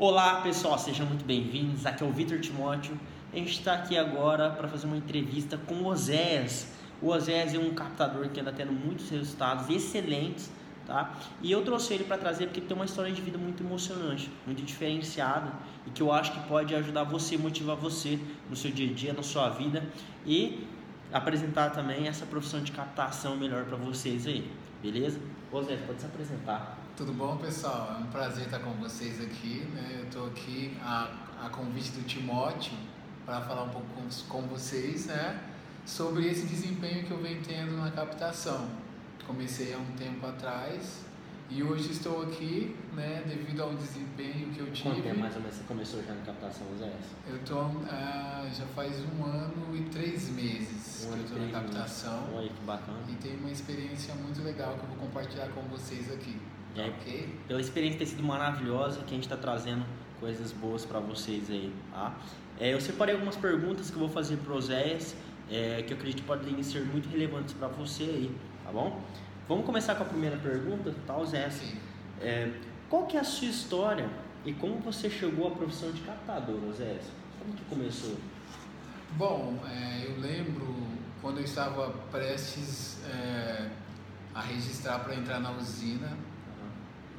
Olá 0.00 0.42
pessoal, 0.42 0.78
sejam 0.78 1.04
muito 1.06 1.24
bem-vindos. 1.24 1.84
Aqui 1.84 2.04
é 2.04 2.06
o 2.06 2.12
Vitor 2.12 2.38
Timóteo. 2.38 2.96
A 3.32 3.36
gente 3.36 3.50
está 3.50 3.74
aqui 3.74 3.98
agora 3.98 4.48
para 4.48 4.68
fazer 4.68 4.86
uma 4.86 4.96
entrevista 4.96 5.58
com 5.58 5.74
o 5.74 5.86
Oséias. 5.88 6.68
O 7.02 7.08
Oséias 7.08 7.52
é 7.52 7.58
um 7.58 7.74
captador 7.74 8.28
que 8.28 8.38
anda 8.38 8.52
tendo 8.52 8.70
muitos 8.72 9.10
resultados 9.10 9.68
excelentes, 9.68 10.52
tá? 10.86 11.18
E 11.42 11.50
eu 11.50 11.64
trouxe 11.64 11.94
ele 11.94 12.04
para 12.04 12.16
trazer 12.16 12.46
porque 12.46 12.60
tem 12.60 12.76
uma 12.76 12.84
história 12.84 13.10
de 13.10 13.20
vida 13.20 13.36
muito 13.36 13.64
emocionante, 13.64 14.30
muito 14.46 14.62
diferenciada 14.62 15.52
e 15.84 15.90
que 15.90 16.00
eu 16.00 16.12
acho 16.12 16.30
que 16.30 16.46
pode 16.46 16.72
ajudar 16.76 17.02
você, 17.02 17.36
motivar 17.36 17.74
você 17.74 18.20
no 18.48 18.54
seu 18.54 18.70
dia 18.70 18.88
a 18.88 18.94
dia, 18.94 19.12
na 19.12 19.24
sua 19.24 19.48
vida 19.48 19.82
e 20.24 20.64
apresentar 21.12 21.70
também 21.70 22.06
essa 22.06 22.24
profissão 22.24 22.62
de 22.62 22.70
captação 22.70 23.36
melhor 23.36 23.64
para 23.64 23.76
vocês 23.76 24.28
aí, 24.28 24.48
beleza? 24.80 25.18
Oséias, 25.50 25.80
pode 25.84 25.98
se 25.98 26.06
apresentar. 26.06 26.77
Tudo 26.98 27.12
bom, 27.12 27.36
pessoal? 27.36 27.94
É 27.96 28.02
um 28.02 28.06
prazer 28.08 28.46
estar 28.46 28.58
com 28.58 28.72
vocês 28.72 29.20
aqui. 29.20 29.64
Né? 29.72 29.98
Eu 30.00 30.06
estou 30.06 30.26
aqui 30.26 30.76
a, 30.82 31.08
a 31.44 31.48
convite 31.48 31.92
do 31.92 32.04
Timóteo 32.04 32.72
para 33.24 33.40
falar 33.42 33.62
um 33.62 33.68
pouco 33.68 33.86
com, 33.94 34.08
com 34.28 34.42
vocês 34.48 35.06
né? 35.06 35.40
sobre 35.86 36.26
esse 36.26 36.44
desempenho 36.44 37.04
que 37.04 37.12
eu 37.12 37.22
venho 37.22 37.40
tendo 37.46 37.76
na 37.76 37.92
captação. 37.92 38.68
Comecei 39.28 39.74
há 39.74 39.78
um 39.78 39.92
tempo 39.96 40.26
atrás 40.26 41.04
e 41.48 41.62
hoje 41.62 41.92
estou 41.92 42.20
aqui 42.24 42.74
né, 42.94 43.22
devido 43.24 43.62
ao 43.62 43.74
desempenho 43.74 44.52
que 44.52 44.58
eu 44.58 44.72
tive. 44.72 44.90
Quanto 44.90 45.02
tempo 45.04 45.20
mais 45.20 45.36
ou 45.36 45.40
menos 45.40 45.56
você 45.56 45.64
começou 45.68 46.02
já 46.02 46.14
na 46.14 46.22
captação, 46.22 46.66
Zé? 46.80 46.92
Eu 47.28 47.36
estou 47.36 47.62
uh, 47.62 48.50
já 48.52 48.66
faz 48.74 48.96
um 49.04 49.24
ano 49.24 49.76
e 49.76 49.82
três 49.90 50.30
meses 50.30 51.06
um 51.06 51.12
que 51.12 51.18
eu 51.18 51.24
estou 51.26 51.38
na 51.38 51.52
captação. 51.52 52.34
Oi, 52.34 52.48
que 52.48 52.64
bacana. 52.66 52.98
E 53.08 53.14
tenho 53.14 53.38
uma 53.38 53.52
experiência 53.52 54.12
muito 54.16 54.42
legal 54.42 54.74
que 54.74 54.80
eu 54.80 54.88
vou 54.88 55.06
compartilhar 55.06 55.46
com 55.50 55.60
vocês 55.68 56.12
aqui. 56.12 56.36
Aí, 56.76 56.90
okay. 56.90 57.28
pela 57.46 57.60
experiência 57.60 57.98
ter 57.98 58.06
sido 58.06 58.22
maravilhosa, 58.22 59.00
que 59.00 59.12
a 59.12 59.14
gente 59.14 59.24
está 59.24 59.36
trazendo 59.36 59.84
coisas 60.20 60.52
boas 60.52 60.84
para 60.84 61.00
vocês 61.00 61.50
aí, 61.50 61.72
tá? 61.92 62.16
É, 62.60 62.74
eu 62.74 62.80
separei 62.80 63.14
algumas 63.14 63.36
perguntas 63.36 63.88
que 63.88 63.96
eu 63.96 64.00
vou 64.00 64.08
fazer 64.08 64.36
para 64.38 64.52
o 64.52 64.60
Zéias, 64.60 65.14
é, 65.50 65.82
que 65.82 65.92
eu 65.92 65.96
acredito 65.96 66.24
podem 66.24 66.62
ser 66.62 66.84
muito 66.84 67.08
relevantes 67.08 67.54
para 67.54 67.68
você 67.68 68.02
aí, 68.02 68.36
tá 68.64 68.72
bom? 68.72 69.00
Vamos 69.48 69.64
começar 69.64 69.94
com 69.94 70.02
a 70.02 70.06
primeira 70.06 70.36
pergunta, 70.36 70.94
tá, 71.06 71.24
Zéias? 71.24 71.60
É, 72.20 72.50
qual 72.90 73.06
que 73.06 73.16
é 73.16 73.20
a 73.20 73.24
sua 73.24 73.48
história 73.48 74.08
e 74.44 74.52
como 74.52 74.78
você 74.80 75.08
chegou 75.08 75.48
à 75.48 75.50
profissão 75.52 75.90
de 75.92 76.00
captador, 76.02 76.58
Zéias? 76.72 77.06
Como 77.38 77.54
que 77.54 77.64
começou? 77.64 78.16
Bom, 79.12 79.58
é, 79.66 80.06
eu 80.06 80.20
lembro 80.20 80.76
quando 81.22 81.38
eu 81.38 81.44
estava 81.44 81.90
prestes 82.10 82.98
é, 83.06 83.70
a 84.34 84.40
registrar 84.40 84.98
para 85.00 85.14
entrar 85.14 85.40
na 85.40 85.52
usina, 85.52 86.16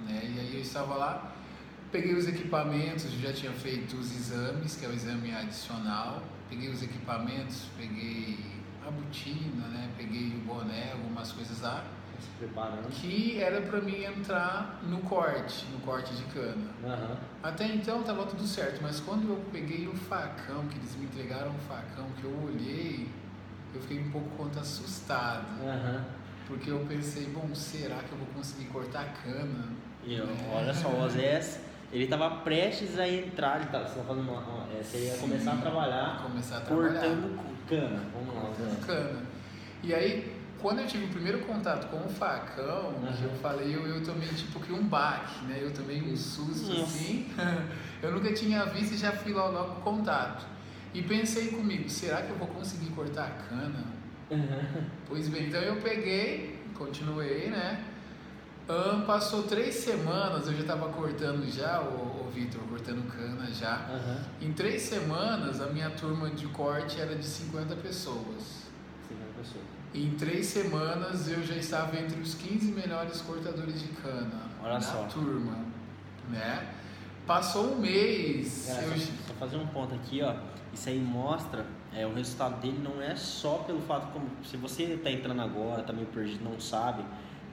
né? 0.09 0.21
E 0.23 0.39
aí 0.39 0.51
eu 0.55 0.61
estava 0.61 0.95
lá, 0.95 1.31
peguei 1.91 2.15
os 2.15 2.27
equipamentos, 2.27 3.11
já 3.11 3.31
tinha 3.31 3.51
feito 3.51 3.95
os 3.95 4.11
exames, 4.13 4.75
que 4.75 4.85
é 4.85 4.89
o 4.89 4.93
exame 4.93 5.33
adicional, 5.33 6.23
peguei 6.49 6.69
os 6.69 6.81
equipamentos, 6.81 7.67
peguei 7.77 8.37
a 8.85 8.91
botina, 8.91 9.67
né? 9.67 9.89
Peguei 9.95 10.35
o 10.35 10.39
boné, 10.45 10.91
algumas 10.93 11.31
coisas 11.31 11.61
lá. 11.61 11.85
Se 12.19 12.27
preparando. 12.37 12.89
Que 12.89 13.41
era 13.41 13.61
para 13.61 13.79
mim 13.79 14.03
entrar 14.03 14.81
no 14.83 14.97
corte, 14.99 15.65
no 15.71 15.79
corte 15.79 16.13
de 16.13 16.23
cana. 16.25 16.69
Uhum. 16.83 17.15
Até 17.41 17.65
então 17.67 18.01
estava 18.01 18.25
tudo 18.25 18.45
certo, 18.45 18.81
mas 18.81 18.99
quando 18.99 19.29
eu 19.29 19.37
peguei 19.53 19.87
o 19.87 19.95
facão, 19.95 20.67
que 20.67 20.77
eles 20.77 20.97
me 20.97 21.05
entregaram 21.05 21.51
o 21.51 21.59
facão, 21.59 22.05
que 22.19 22.25
eu 22.25 22.43
olhei, 22.43 23.07
eu 23.73 23.81
fiquei 23.81 23.99
um 24.01 24.11
pouco 24.11 24.29
quanto 24.35 24.59
assustado. 24.59 25.61
Uhum. 25.61 26.03
Porque 26.47 26.69
eu 26.69 26.85
pensei, 26.89 27.25
bom, 27.27 27.53
será 27.53 27.97
que 27.97 28.11
eu 28.11 28.17
vou 28.17 28.27
conseguir 28.35 28.65
cortar 28.65 29.13
cana? 29.23 29.69
E 30.05 30.19
olha 30.53 30.73
só, 30.73 30.87
o 30.87 31.03
Osés, 31.03 31.59
ele 31.91 32.05
estava 32.05 32.29
prestes 32.37 32.97
a 32.97 33.07
entrar, 33.07 33.57
ele 33.57 33.69
tava, 33.69 33.87
você, 33.87 33.99
fazendo 34.01 34.29
uma, 34.29 34.39
uma, 34.39 34.67
é, 34.73 34.83
você 34.83 34.97
ia 34.97 35.13
Sim, 35.13 35.21
começar 35.21 35.53
a 35.53 35.57
trabalhar, 35.57 36.23
começar 36.23 36.57
a 36.57 36.61
trabalhar 36.61 36.99
cortando 36.99 37.39
cana. 37.67 38.01
Vamos 38.13 38.35
lá, 38.35 38.41
cortando 38.41 38.85
cana. 38.85 39.23
E 39.83 39.93
aí, 39.93 40.39
quando 40.61 40.79
eu 40.79 40.87
tive 40.87 41.05
o 41.05 41.09
primeiro 41.09 41.39
contato 41.39 41.89
com 41.89 42.05
o 42.05 42.09
facão, 42.09 42.89
uhum. 42.89 43.13
que 43.13 43.23
eu 43.23 43.31
falei, 43.41 43.73
eu, 43.73 43.87
eu 43.87 44.03
tomei 44.03 44.27
tipo 44.29 44.59
que 44.59 44.71
um 44.71 44.83
baque, 44.83 45.45
né? 45.45 45.59
Eu 45.61 45.71
tomei 45.71 46.01
um 46.01 46.15
susto 46.15 46.67
Nossa. 46.67 46.83
assim. 46.83 47.27
eu 48.03 48.11
nunca 48.11 48.33
tinha 48.33 48.65
visto 48.65 48.93
e 48.93 48.97
já 48.97 49.11
fui 49.11 49.33
logo, 49.33 49.53
logo 49.53 49.81
contato. 49.81 50.45
E 50.93 51.01
pensei 51.01 51.49
comigo, 51.49 51.89
será 51.89 52.23
que 52.23 52.31
eu 52.31 52.35
vou 52.35 52.47
conseguir 52.47 52.89
cortar 52.91 53.27
a 53.27 53.49
cana? 53.49 53.85
Uhum. 54.31 54.83
Pois 55.07 55.29
bem, 55.29 55.47
então 55.47 55.61
eu 55.61 55.77
peguei, 55.77 56.59
continuei, 56.75 57.49
né? 57.49 57.83
Passou 59.07 59.41
três 59.41 59.73
semanas, 59.73 60.45
eu 60.45 60.53
já 60.53 60.61
estava 60.61 60.89
cortando 60.89 61.51
já, 61.51 61.81
o, 61.81 62.27
o 62.27 62.31
Vitor, 62.31 62.61
cortando 62.69 63.03
cana 63.11 63.51
já. 63.51 63.87
Uhum. 63.89 64.47
Em 64.47 64.53
três 64.53 64.83
semanas, 64.83 65.59
a 65.59 65.65
minha 65.65 65.89
turma 65.89 66.29
de 66.29 66.45
corte 66.49 67.01
era 67.01 67.15
de 67.15 67.25
50 67.25 67.75
pessoas. 67.77 68.67
50 69.07 69.39
pessoas. 69.39 69.63
Em 69.91 70.11
três 70.11 70.45
semanas, 70.45 71.27
eu 71.27 71.43
já 71.43 71.55
estava 71.55 71.99
entre 71.99 72.21
os 72.21 72.35
15 72.35 72.71
melhores 72.71 73.19
cortadores 73.21 73.81
de 73.81 73.87
cana 73.87 74.43
Olha 74.61 74.73
na 74.73 74.81
só. 74.81 75.03
turma, 75.05 75.65
né? 76.29 76.71
Passou 77.25 77.73
um 77.73 77.79
mês. 77.79 78.69
É, 78.69 78.85
eu... 78.85 78.99
só, 78.99 79.11
só 79.29 79.33
fazer 79.39 79.57
um 79.57 79.65
ponto 79.65 79.95
aqui, 79.95 80.21
ó. 80.21 80.35
Isso 80.71 80.89
aí 80.89 80.99
mostra 80.99 81.65
é, 81.91 82.05
o 82.05 82.13
resultado 82.13 82.61
dele 82.61 82.79
não 82.83 83.01
é 83.01 83.15
só 83.15 83.63
pelo 83.65 83.81
fato 83.81 84.13
como 84.13 84.29
se 84.43 84.55
você 84.57 84.83
está 84.83 85.09
entrando 85.09 85.41
agora, 85.41 85.81
está 85.81 85.91
meio 85.91 86.05
perdido, 86.05 86.43
não 86.43 86.59
sabe 86.59 87.03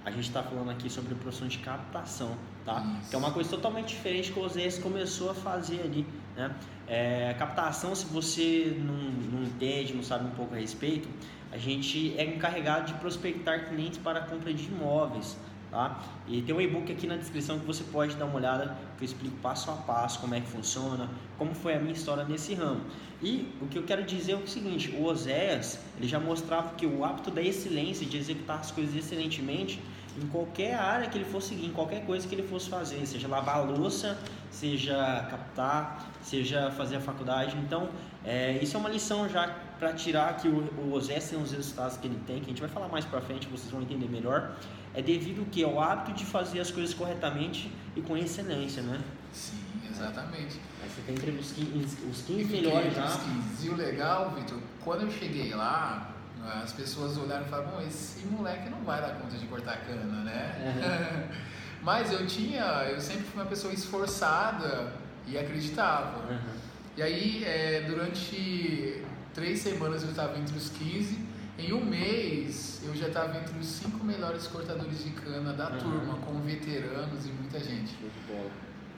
a 0.07 0.11
gente 0.13 0.29
está 0.29 0.41
falando 0.41 0.71
aqui 0.71 0.89
sobre 0.89 1.17
profissão 1.17 1.49
de 1.49 1.59
captação, 1.59 2.31
tá? 2.65 2.81
Isso. 3.01 3.11
Que 3.11 3.17
é 3.17 3.19
uma 3.19 3.33
coisa 3.33 3.51
totalmente 3.51 3.89
diferente 3.89 4.31
que 4.31 4.39
o 4.39 4.43
Osés 4.45 4.79
começou 4.79 5.31
a 5.31 5.35
fazer 5.35 5.81
ali, 5.81 6.07
né? 6.37 6.55
É, 6.87 7.35
captação, 7.37 7.93
se 7.93 8.07
você 8.07 8.77
não, 8.79 8.95
não 8.95 9.43
entende, 9.43 9.93
não 9.93 10.05
sabe 10.05 10.27
um 10.27 10.31
pouco 10.31 10.55
a 10.55 10.59
respeito, 10.59 11.09
a 11.51 11.59
gente 11.59 12.15
é 12.17 12.25
encarregado 12.25 12.87
de 12.87 12.95
prospectar 13.01 13.69
clientes 13.69 13.99
para 13.99 14.21
a 14.21 14.23
compra 14.23 14.55
de 14.55 14.67
imóveis, 14.67 15.37
tá? 15.73 16.01
E 16.29 16.41
tem 16.41 16.55
um 16.55 16.61
e-book 16.61 16.93
aqui 16.93 17.09
na 17.09 17.17
descrição 17.17 17.59
que 17.59 17.67
você 17.67 17.83
pode 17.83 18.15
dar 18.15 18.27
uma 18.27 18.37
olhada, 18.37 18.77
que 18.97 19.03
eu 19.03 19.07
explico 19.07 19.37
passo 19.39 19.73
a 19.73 19.75
passo 19.75 20.21
como 20.21 20.37
é 20.37 20.41
que 20.41 20.47
funciona, 20.47 21.11
como 21.37 21.53
foi 21.53 21.75
a 21.75 21.81
minha 21.81 21.93
história 21.93 22.23
nesse 22.23 22.55
ramo. 22.55 22.83
E 23.21 23.53
o 23.61 23.67
que 23.67 23.77
eu 23.77 23.83
quero 23.83 24.05
dizer 24.05 24.33
é 24.33 24.37
o 24.37 24.47
seguinte, 24.47 24.91
o 24.91 25.05
Oséias, 25.05 25.81
ele 25.99 26.07
já 26.07 26.21
mostrava 26.21 26.75
que 26.77 26.87
o 26.87 27.05
hábito 27.05 27.33
da 27.33 27.43
excelência, 27.43 28.07
de 28.07 28.17
executar 28.17 28.61
as 28.61 28.71
coisas 28.71 28.95
excelentemente, 28.95 29.81
em 30.23 30.27
qualquer 30.29 30.75
área 30.75 31.09
que 31.09 31.19
ele 31.19 31.25
fosse 31.25 31.49
seguir, 31.49 31.67
em 31.67 31.73
qualquer 31.73 32.05
coisa 32.05 32.27
que 32.27 32.35
ele 32.35 32.47
fosse 32.47 32.69
fazer, 32.69 33.05
seja 33.07 33.29
lavar 33.29 33.57
a 33.57 33.61
louça, 33.61 34.19
seja 34.51 35.27
captar, 35.31 36.11
seja 36.23 36.71
fazer 36.71 36.97
a 36.97 37.01
faculdade. 37.01 37.57
Então, 37.59 37.89
é, 38.25 38.59
isso 38.63 38.77
é 38.77 38.81
uma 38.81 38.89
lição 38.89 39.29
já 39.29 39.49
para 39.79 39.93
tirar 39.93 40.37
que 40.37 40.49
o, 40.49 40.59
o 40.79 40.95
tem 40.95 41.43
os 41.43 41.53
resultados 41.53 41.97
que 41.99 42.07
ele 42.07 42.19
tem, 42.27 42.37
que 42.39 42.47
a 42.47 42.49
gente 42.49 42.61
vai 42.61 42.71
falar 42.71 42.89
mais 42.89 43.05
para 43.05 43.21
frente, 43.21 43.47
vocês 43.49 43.71
vão 43.71 43.83
entender 43.83 44.09
melhor. 44.09 44.57
É 44.95 45.03
devido 45.03 45.49
que 45.51 45.63
ao 45.63 45.79
hábito 45.79 46.13
de 46.13 46.25
fazer 46.25 46.61
as 46.61 46.71
coisas 46.71 46.95
corretamente 46.95 47.71
e 47.95 48.01
com 48.01 48.17
excelência, 48.17 48.83
né? 48.83 48.99
Sim, 49.33 49.61
exatamente. 49.91 50.59
Aí 50.83 50.89
você 50.89 51.03
tem 51.03 51.15
entre 51.15 51.31
os 51.33 51.53
15, 51.53 51.99
os 52.11 52.23
15 52.23 52.45
melhores 52.45 52.95
já. 52.95 53.05
Os 53.05 53.17
15. 53.17 53.67
E 53.67 53.69
o 53.69 53.77
legal, 53.77 54.31
Vitor, 54.31 54.59
quando 54.83 55.03
eu 55.03 55.11
cheguei 55.11 55.55
lá, 55.55 56.16
as 56.63 56.73
pessoas 56.73 57.17
olharam 57.17 57.47
e 57.47 57.49
falaram, 57.49 57.71
bom, 57.71 57.81
esse 57.81 58.25
moleque 58.27 58.69
não 58.71 58.83
vai 58.85 59.01
dar 59.01 59.15
conta 59.21 59.37
de 59.37 59.47
cortar 59.47 59.79
cana, 59.87 60.25
né? 60.25 60.55
Uhum. 60.61 61.37
Mas 61.83 62.13
eu 62.13 62.27
tinha, 62.27 62.63
eu 62.91 63.01
sempre 63.01 63.25
fui 63.25 63.41
uma 63.41 63.49
pessoa 63.49 63.73
esforçada 63.73 64.93
e 65.27 65.39
acreditava. 65.39 66.33
Uhum. 66.33 66.57
E 66.97 67.03
aí, 67.03 67.45
é, 67.45 67.83
durante 67.83 69.03
três 69.35 69.61
semanas 69.61 70.03
eu 70.03 70.11
estava 70.11 70.39
entre 70.39 70.57
os 70.57 70.71
15, 70.71 71.19
em 71.59 71.73
um 71.73 71.85
mês 71.85 72.83
eu 72.85 72.95
já 72.95 73.09
estava 73.09 73.37
entre 73.39 73.59
os 73.59 73.67
cinco 73.67 74.05
melhores 74.05 74.47
cortadores 74.47 75.05
de 75.05 75.11
cana 75.11 75.53
da 75.53 75.71
uhum. 75.71 75.79
turma, 75.79 76.15
com 76.19 76.41
veteranos 76.41 77.27
e 77.27 77.29
muita 77.31 77.59
gente. 77.61 77.95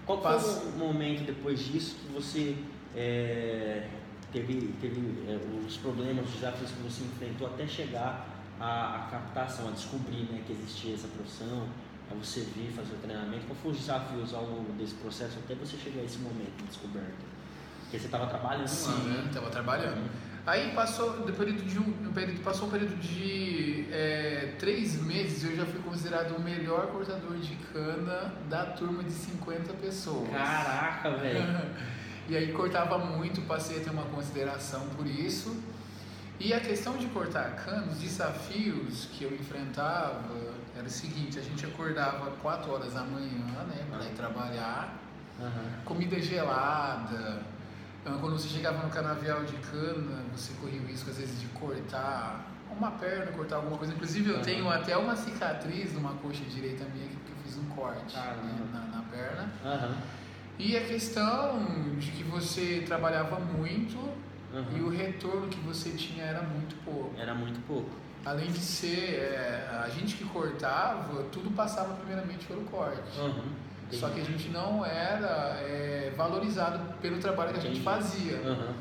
Qual 0.07 0.23
foi 0.23 0.69
o 0.69 0.79
momento 0.79 1.25
depois 1.25 1.61
disso 1.61 1.97
que 1.97 2.13
você 2.13 2.57
é, 2.97 3.87
teve, 4.33 4.75
teve 4.81 5.01
é, 5.29 5.39
os 5.67 5.77
problemas, 5.77 6.27
os 6.27 6.35
desafios 6.35 6.71
que 6.71 6.83
você 6.83 7.05
enfrentou 7.05 7.47
até 7.47 7.67
chegar 7.67 8.27
à, 8.61 8.97
à 8.97 8.99
captação, 9.11 9.69
a 9.69 9.71
descobrir 9.71 10.25
né, 10.31 10.43
que 10.47 10.53
existia 10.53 10.95
essa 10.95 11.09
profissão, 11.09 11.67
a 12.11 12.15
você 12.15 12.41
vir 12.41 12.71
fazer 12.73 12.95
o 12.95 12.99
treinamento? 12.99 13.47
Qual 13.47 13.57
foram 13.57 13.75
os 13.75 13.81
desafios 13.81 14.35
ao 14.35 14.45
longo 14.45 14.73
desse 14.73 14.95
processo 14.95 15.39
até 15.45 15.55
você 15.55 15.77
chegar 15.77 16.01
a 16.01 16.05
esse 16.05 16.19
momento 16.19 16.57
de 16.59 16.65
descoberta? 16.65 17.29
Porque 17.83 17.99
você 17.99 18.07
estava 18.07 18.27
trabalhando 18.27 18.67
Sim, 18.67 19.09
né? 19.09 19.25
estava 19.27 19.51
trabalhando. 19.51 20.11
Aí 20.47 20.73
passou, 20.75 21.27
no 21.27 21.33
período 21.33 21.63
de 21.63 21.79
um, 21.79 22.13
período, 22.13 22.43
passou 22.43 22.69
um 22.69 22.71
período 22.71 22.97
de 22.97 23.87
é, 23.91 24.55
três 24.59 25.01
meses, 25.03 25.45
eu 25.45 25.55
já 25.55 25.67
fui 25.67 25.81
considerado 25.81 26.37
o 26.37 26.41
melhor 26.41 26.87
cortador 26.87 27.37
de 27.37 27.55
cana 27.71 28.33
da 28.49 28.65
turma 28.65 29.03
de 29.03 29.13
50 29.13 29.75
pessoas. 29.75 30.31
Caraca, 30.31 31.11
velho! 31.17 31.45
E 32.29 32.37
aí 32.37 32.53
cortava 32.53 32.99
muito, 32.99 33.41
passei 33.43 33.79
a 33.79 33.81
ter 33.81 33.91
uma 33.91 34.05
consideração 34.05 34.87
por 34.97 35.07
isso. 35.07 35.57
E 36.39 36.53
a 36.53 36.61
questão 36.61 36.97
de 36.97 37.07
cortar 37.07 37.57
cana, 37.65 37.87
os 37.91 37.99
desafios 37.99 39.09
que 39.13 39.25
eu 39.25 39.35
enfrentava 39.35 40.23
era 40.77 40.87
o 40.87 40.91
seguinte, 40.91 41.39
a 41.39 41.43
gente 41.43 41.67
acordava 41.67 42.31
4 42.43 42.71
horas 42.71 42.95
da 42.95 43.03
manhã, 43.03 43.65
né, 43.67 43.85
para 43.91 44.05
ir 44.05 44.15
trabalhar. 44.15 44.95
uhum. 45.41 45.85
comida 45.85 46.21
gelada. 46.21 47.43
Ah, 48.07 48.17
quando 48.21 48.39
você 48.39 48.49
chegava 48.49 48.83
no 48.85 48.91
canavial 48.91 49.45
de 49.45 49.55
cana, 49.55 50.23
você 50.35 50.53
corria 50.61 50.81
o 50.81 50.87
risco 50.87 51.11
às 51.11 51.17
vezes 51.17 51.41
de 51.41 51.47
cortar 51.49 52.47
uma 52.71 52.93
perna, 52.93 53.33
cortar 53.33 53.57
alguma 53.57 53.77
coisa. 53.77 53.93
Inclusive 53.93 54.31
eu 54.31 54.37
uhum. 54.37 54.43
tenho 54.43 54.71
até 54.71 54.97
uma 54.97 55.17
cicatriz 55.17 55.93
numa 55.95 56.15
coxa 56.15 56.45
direita 56.45 56.85
minha 56.95 57.09
que 57.09 57.15
eu 57.15 57.37
fiz 57.45 57.57
um 57.57 57.65
corte 57.71 58.17
né, 58.17 58.69
na, 58.73 58.81
na, 58.81 59.03
perna. 59.11 59.51
Uhum. 59.65 59.95
E 60.59 60.77
a 60.77 60.85
questão 60.85 61.95
de 61.99 62.11
que 62.11 62.25
você 62.25 62.83
trabalhava 62.85 63.39
muito 63.39 63.97
uhum. 63.97 64.77
e 64.77 64.81
o 64.81 64.89
retorno 64.89 65.49
que 65.49 65.61
você 65.61 65.91
tinha 65.91 66.25
era 66.25 66.43
muito 66.43 66.75
pouco. 66.85 67.15
Era 67.17 67.35
muito 67.35 67.65
pouco. 67.67 67.91
Além 68.25 68.51
de 68.51 68.59
ser, 68.59 69.21
é, 69.21 69.69
a 69.85 69.89
gente 69.89 70.17
que 70.17 70.25
cortava, 70.25 71.23
tudo 71.31 71.51
passava 71.55 71.95
primeiramente 71.95 72.45
pelo 72.47 72.63
corte. 72.63 73.19
Uhum. 73.21 73.45
Só 73.93 74.09
que 74.11 74.21
a 74.21 74.25
gente 74.25 74.49
não 74.49 74.85
era 74.85 75.61
é, 75.63 76.13
valorizado 76.17 76.81
pelo 77.01 77.19
trabalho 77.19 77.53
que 77.53 77.59
a 77.59 77.63
gente 77.63 77.81
fazia. 77.81 78.37
Uhum. 78.39 78.75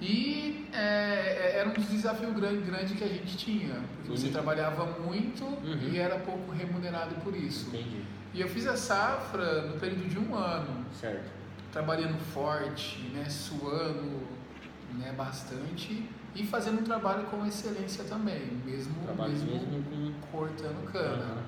E 0.00 0.68
é, 0.72 0.78
é, 0.78 1.58
era 1.58 1.68
um 1.68 1.72
desafio 1.72 2.32
grande, 2.32 2.62
grande 2.62 2.94
que 2.94 3.02
a 3.02 3.08
gente 3.08 3.36
tinha, 3.36 3.74
porque 3.96 4.16
você 4.16 4.26
uhum. 4.26 4.32
trabalhava 4.32 4.86
muito 5.00 5.44
uhum. 5.44 5.90
e 5.92 5.98
era 5.98 6.18
pouco 6.20 6.52
remunerado 6.52 7.16
por 7.16 7.34
isso. 7.34 7.68
Entendi. 7.68 8.02
E 8.38 8.40
eu 8.40 8.48
fiz 8.48 8.68
a 8.68 8.76
safra 8.76 9.62
no 9.62 9.80
período 9.80 10.08
de 10.08 10.16
um 10.16 10.36
ano. 10.36 10.86
Certo. 10.94 11.28
Trabalhando 11.72 12.16
forte, 12.32 13.00
né, 13.12 13.28
suando 13.28 14.22
né, 14.96 15.12
bastante 15.16 16.08
e 16.36 16.46
fazendo 16.46 16.80
um 16.80 16.84
trabalho 16.84 17.24
com 17.24 17.44
excelência 17.44 18.04
também, 18.04 18.46
mesmo, 18.64 18.94
mesmo, 19.28 19.50
mesmo 19.60 20.14
cortando 20.30 20.88
cana. 20.92 21.34
Uhum. 21.34 21.42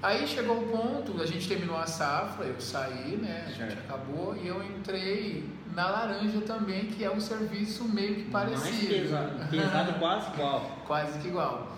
Aí 0.00 0.28
chegou 0.28 0.62
o 0.62 0.68
ponto, 0.68 1.20
a 1.20 1.26
gente 1.26 1.48
terminou 1.48 1.76
a 1.76 1.86
safra, 1.88 2.46
eu 2.46 2.60
saí, 2.60 3.16
né? 3.16 3.46
A 3.48 3.50
gente 3.50 3.76
acabou 3.80 4.36
e 4.36 4.46
eu 4.46 4.62
entrei 4.62 5.44
na 5.74 5.90
laranja 5.90 6.40
também, 6.42 6.86
que 6.86 7.02
é 7.02 7.10
um 7.10 7.20
serviço 7.20 7.82
meio 7.84 8.14
que 8.14 8.30
parecido. 8.30 8.92
Mais 8.92 9.02
pesado, 9.02 9.50
pesado 9.50 9.92
quase 9.98 10.32
igual. 10.34 10.70
quase 10.86 11.18
que 11.18 11.26
igual. 11.26 11.76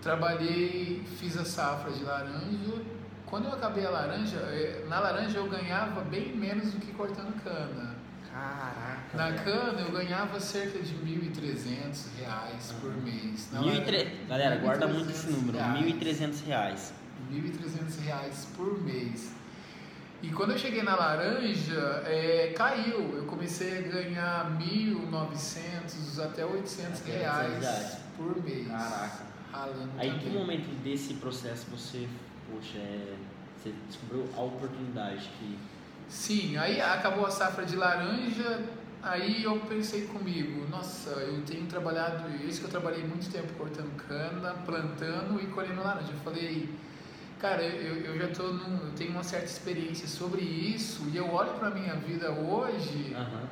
Trabalhei, 0.00 1.04
fiz 1.18 1.36
a 1.36 1.44
safra 1.44 1.92
de 1.92 2.02
laranja. 2.02 2.99
Quando 3.30 3.44
eu 3.44 3.52
acabei 3.52 3.86
a 3.86 3.90
laranja, 3.90 4.38
eh, 4.38 4.84
na 4.88 4.98
laranja 4.98 5.38
eu 5.38 5.48
ganhava 5.48 6.00
bem 6.00 6.36
menos 6.36 6.72
do 6.72 6.80
que 6.80 6.92
cortando 6.92 7.40
cana. 7.44 7.94
Caraca. 8.32 9.16
Na 9.16 9.32
cana 9.32 9.80
eu 9.82 9.92
ganhava 9.92 10.40
cerca 10.40 10.80
de 10.80 10.94
1.300 10.94 12.06
reais 12.18 12.74
por 12.80 12.92
mês. 12.96 13.48
Na 13.52 13.60
laranja, 13.60 14.10
Galera, 14.28 14.56
guarda 14.56 14.88
muito 14.88 15.10
esse 15.10 15.30
número, 15.30 15.56
R$ 15.56 15.64
1.300. 15.64 16.92
R$ 17.30 17.40
1.300 17.40 18.46
por 18.56 18.82
mês. 18.82 19.32
E 20.22 20.28
quando 20.30 20.50
eu 20.50 20.58
cheguei 20.58 20.82
na 20.82 20.96
laranja, 20.96 22.02
é, 22.04 22.52
caiu. 22.56 23.16
Eu 23.16 23.24
comecei 23.24 23.78
a 23.78 23.82
ganhar 23.82 24.58
1.900 24.58 26.22
até 26.22 26.44
800 26.44 27.00
até 27.00 27.18
reais, 27.18 27.62
reais, 27.62 27.98
por 28.16 28.42
mês. 28.42 28.66
Caraca. 28.68 29.30
Aí, 29.98 30.08
em 30.08 30.18
que 30.18 30.28
momento 30.30 30.68
desse 30.82 31.14
processo 31.14 31.66
você, 31.70 32.08
poxa, 32.50 32.78
é, 32.78 33.16
você 33.56 33.72
descobriu 33.88 34.28
a 34.36 34.40
oportunidade 34.40 35.30
que... 35.38 35.58
Sim, 36.08 36.56
aí 36.56 36.80
acabou 36.80 37.24
a 37.24 37.30
safra 37.30 37.64
de 37.64 37.76
laranja, 37.76 38.64
aí 39.02 39.44
eu 39.44 39.60
pensei 39.60 40.06
comigo, 40.06 40.66
nossa, 40.68 41.10
eu 41.10 41.42
tenho 41.42 41.66
trabalhado, 41.66 42.28
isso 42.44 42.60
que 42.60 42.66
eu 42.66 42.70
trabalhei 42.70 43.04
muito 43.04 43.30
tempo 43.30 43.52
cortando 43.54 43.94
cana, 44.08 44.54
plantando 44.66 45.40
e 45.40 45.46
colhendo 45.46 45.82
laranja. 45.82 46.12
Eu 46.12 46.18
falei 46.18 46.68
Cara, 47.40 47.62
eu, 47.62 47.96
eu 48.04 48.18
já 48.18 48.28
tô 48.28 48.52
num, 48.52 48.88
eu 48.88 48.92
tenho 48.92 49.12
uma 49.12 49.24
certa 49.24 49.46
experiência 49.46 50.06
sobre 50.06 50.42
isso 50.42 51.08
e 51.10 51.16
eu 51.16 51.32
olho 51.32 51.54
para 51.54 51.70
minha 51.70 51.94
vida 51.96 52.30
hoje, 52.30 53.16
uhum. 53.16 53.46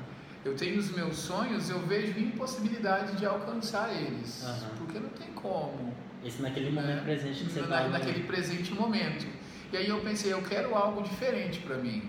eu 0.45 0.55
tenho 0.55 0.79
os 0.79 0.91
meus 0.91 1.17
sonhos, 1.17 1.71
eu 1.71 1.81
vejo 1.81 2.19
impossibilidade 2.19 3.17
de 3.17 3.25
alcançar 3.25 3.91
eles, 3.91 4.43
uhum. 4.43 4.77
porque 4.77 4.99
não 4.99 5.09
tem 5.09 5.29
como. 5.29 5.95
Isso 6.25 6.43
naquele 6.43 6.71
momento 6.71 6.97
né? 6.97 7.03
presente 7.05 7.45
que 7.45 7.51
você 7.51 7.61
Na, 7.61 7.67
tá 7.67 7.89
Naquele 7.89 8.25
presente 8.25 8.75
momento. 8.75 9.27
E 9.73 9.77
aí 9.77 9.89
eu 9.89 10.01
pensei, 10.01 10.33
eu 10.33 10.43
quero 10.43 10.75
algo 10.75 11.03
diferente 11.03 11.61
para 11.61 11.77
mim. 11.77 12.03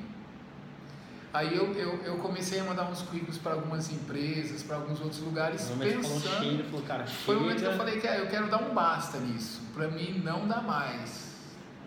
Aí 1.32 1.56
eu, 1.56 1.72
eu, 1.76 2.04
eu, 2.04 2.18
comecei 2.18 2.60
a 2.60 2.64
mandar 2.64 2.90
uns 2.90 3.04
currículos 3.04 3.38
para 3.38 3.54
algumas 3.54 3.92
empresas, 3.92 4.64
para 4.64 4.78
alguns 4.78 5.00
outros 5.00 5.22
lugares, 5.22 5.62
pensando. 5.62 6.22
Falou 6.22 6.42
cheio, 6.42 6.64
falou, 6.64 6.82
cara, 6.82 7.06
foi 7.06 7.36
o 7.36 7.42
momento 7.42 7.60
que 7.60 7.66
eu 7.66 7.78
falei 7.78 8.00
que 8.00 8.08
eu 8.08 8.28
quero 8.28 8.50
dar 8.50 8.58
um 8.58 8.74
basta 8.74 9.20
nisso. 9.20 9.62
Para 9.76 9.90
mim 9.90 10.22
não 10.26 10.48
dá 10.48 10.60
mais. 10.60 11.30